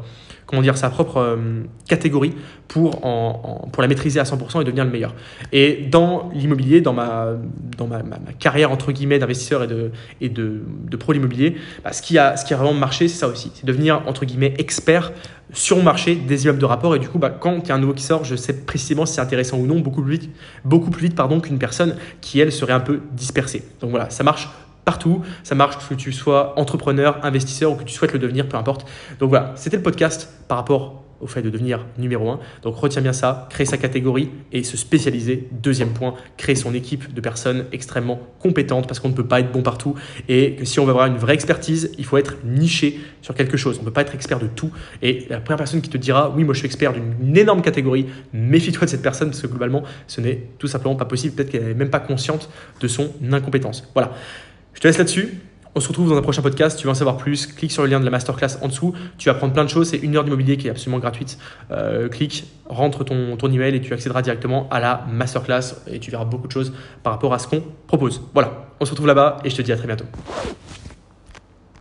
comment 0.46 0.62
dire, 0.62 0.78
sa 0.78 0.90
propre 0.90 1.18
euh, 1.18 1.36
catégorie 1.88 2.34
pour, 2.68 3.02
pour 3.02 3.82
la 3.82 3.88
maîtriser 3.88 4.20
à 4.20 4.24
100% 4.24 4.62
et 4.62 4.64
devenir 4.64 4.86
le 4.86 4.92
meilleur. 4.92 5.16
Et 5.52 5.88
dans 5.90 6.30
l'immobilier, 6.34 6.82
dans, 6.82 6.94
ma, 6.94 7.30
dans 7.78 7.88
ma, 7.88 8.02
carrière 8.38 8.72
entre 8.72 8.92
guillemets 8.92 9.18
d'investisseur 9.18 9.64
et 9.64 9.68
de, 9.68 9.92
et 10.22 10.30
de, 10.30 10.62
pro 11.00 11.14
l'immobilier, 11.14 11.56
bah, 11.84 11.94
ce, 11.94 12.04
qui 12.04 12.20
a, 12.20 12.38
ce 12.38 12.46
qui 12.46 12.54
a 12.54 12.58
vraiment 12.58 12.76
marché, 12.76 13.08
c'est 13.08 13.18
ça 13.18 13.28
aussi, 13.28 13.52
c'est 13.56 13.66
devenir 13.66 14.04
entre 14.06 14.26
guillemets 14.26 14.54
expert 14.60 15.12
sur 15.54 15.78
mon 15.78 15.84
marché 15.84 16.16
des 16.16 16.44
immeubles 16.44 16.60
de 16.60 16.66
rapport. 16.66 16.96
Et 16.96 17.00
du 17.00 17.10
coup 17.10 17.20
bah, 17.20 17.30
quand 17.30 17.60
il 17.64 17.70
y 17.70 17.72
a 17.72 17.76
un 17.76 17.80
nouveau 17.80 17.94
qui 17.94 18.04
sort 18.04 18.24
je 18.24 18.36
sais 18.36 18.54
précisément 18.54 19.06
si 19.06 19.14
c'est 19.16 19.22
intéressant 19.22 19.58
ou 19.58 19.66
non 19.66 19.80
beaucoup 19.80 20.02
plus 20.02 20.14
vite 20.14 20.30
beaucoup 20.64 20.92
plus 20.92 21.08
vite 21.08 21.16
pardon 21.16 21.40
qu'une 21.40 21.60
personne 21.60 21.96
qui 22.22 22.40
elle 22.40 22.52
serait 22.52 22.74
un 22.74 22.80
peu 22.80 23.02
dispersée. 23.14 23.64
Donc 23.82 23.92
voilà 23.92 24.10
ça 24.10 24.24
marche 24.24 24.50
partout. 24.90 25.22
Ça 25.44 25.54
marche 25.54 25.78
que 25.88 25.94
tu 25.94 26.12
sois 26.12 26.58
entrepreneur, 26.60 27.20
investisseur 27.22 27.72
ou 27.72 27.76
que 27.76 27.84
tu 27.84 27.94
souhaites 27.94 28.12
le 28.12 28.18
devenir, 28.18 28.50
peu 28.50 28.58
importe. 28.58 28.88
Donc 29.20 29.30
voilà, 29.30 29.52
c'était 29.56 29.78
le 29.78 29.84
podcast 29.84 30.34
par 30.48 30.58
rapport 30.58 31.04
au 31.22 31.28
fait 31.28 31.44
de 31.44 31.50
devenir 31.52 31.86
numéro 32.00 32.30
un. 32.32 32.40
Donc 32.64 32.76
retiens 32.76 33.04
bien 33.04 33.14
ça, 33.14 33.48
créer 33.52 33.68
sa 33.68 33.78
catégorie 33.78 34.32
et 34.52 34.64
se 34.64 34.78
spécialiser. 34.78 35.48
Deuxième 35.52 35.90
point, 35.90 36.16
créer 36.38 36.56
son 36.56 36.74
équipe 36.74 37.14
de 37.14 37.22
personnes 37.22 37.66
extrêmement 37.72 38.20
compétentes 38.40 38.88
parce 38.88 39.00
qu'on 39.00 39.10
ne 39.10 39.14
peut 39.14 39.28
pas 39.28 39.42
être 39.42 39.52
bon 39.52 39.62
partout 39.62 39.94
et 40.28 40.56
que 40.56 40.66
si 40.66 40.80
on 40.80 40.86
veut 40.86 40.92
avoir 40.92 41.06
une 41.06 41.18
vraie 41.18 41.36
expertise, 41.36 41.92
il 42.00 42.06
faut 42.06 42.18
être 42.18 42.38
niché 42.44 43.00
sur 43.22 43.36
quelque 43.36 43.58
chose. 43.58 43.78
On 43.78 43.82
ne 43.82 43.86
peut 43.86 43.94
pas 43.94 44.02
être 44.02 44.16
expert 44.16 44.40
de 44.40 44.48
tout. 44.48 44.72
Et 45.04 45.28
la 45.30 45.40
première 45.40 45.58
personne 45.58 45.82
qui 45.82 45.90
te 45.90 45.98
dira 45.98 46.32
oui, 46.36 46.44
moi 46.44 46.56
je 46.56 46.60
suis 46.60 46.68
expert 46.68 46.94
d'une 46.94 47.38
énorme 47.38 47.62
catégorie, 47.62 48.08
méfie-toi 48.34 48.86
de 48.86 48.90
cette 48.90 49.04
personne 49.04 49.30
parce 49.30 49.42
que 49.42 49.48
globalement, 49.48 49.84
ce 50.08 50.20
n'est 50.22 50.48
tout 50.58 50.68
simplement 50.68 50.96
pas 50.96 51.06
possible. 51.06 51.36
Peut-être 51.36 51.52
qu'elle 51.52 51.68
n'est 51.68 51.74
même 51.74 51.92
pas 51.92 52.00
consciente 52.00 52.50
de 52.82 52.88
son 52.88 53.12
incompétence. 53.32 53.88
Voilà. 53.94 54.14
Je 54.74 54.80
te 54.80 54.88
laisse 54.88 54.98
là-dessus. 54.98 55.40
On 55.76 55.80
se 55.80 55.88
retrouve 55.88 56.10
dans 56.10 56.18
un 56.18 56.22
prochain 56.22 56.42
podcast. 56.42 56.78
Tu 56.78 56.86
veux 56.86 56.92
en 56.92 56.96
savoir 56.96 57.18
plus 57.18 57.46
Clique 57.46 57.72
sur 57.72 57.84
le 57.84 57.90
lien 57.90 58.00
de 58.00 58.06
la 58.06 58.12
masterclass 58.12 58.58
en 58.62 58.68
dessous. 58.68 58.94
Tu 59.18 59.30
vas 59.30 59.36
apprendre 59.36 59.54
plein 59.54 59.64
de 59.64 59.70
choses. 59.70 59.90
C'est 59.90 59.98
une 59.98 60.16
heure 60.16 60.24
d'immobilier 60.24 60.58
qui 60.58 60.68
est 60.68 60.72
absolument 60.72 61.00
gratuite. 61.00 61.38
Euh, 61.72 62.10
clique, 62.10 62.46
rentre 62.66 63.04
ton, 63.04 63.38
ton 63.38 63.52
email 63.52 63.76
et 63.76 63.82
tu 63.82 63.94
accéderas 63.94 64.22
directement 64.22 64.68
à 64.72 64.80
la 64.80 65.06
masterclass 65.12 65.76
et 65.88 66.00
tu 66.00 66.10
verras 66.12 66.26
beaucoup 66.26 66.48
de 66.48 66.52
choses 66.52 66.74
par 67.04 67.14
rapport 67.14 67.34
à 67.34 67.40
ce 67.40 67.48
qu'on 67.48 67.64
propose. 67.88 68.22
Voilà, 68.34 68.68
on 68.80 68.86
se 68.86 68.92
retrouve 68.92 69.08
là-bas 69.08 69.38
et 69.44 69.50
je 69.50 69.56
te 69.56 69.62
dis 69.62 69.72
à 69.72 69.78
très 69.78 69.88
bientôt. 69.88 70.06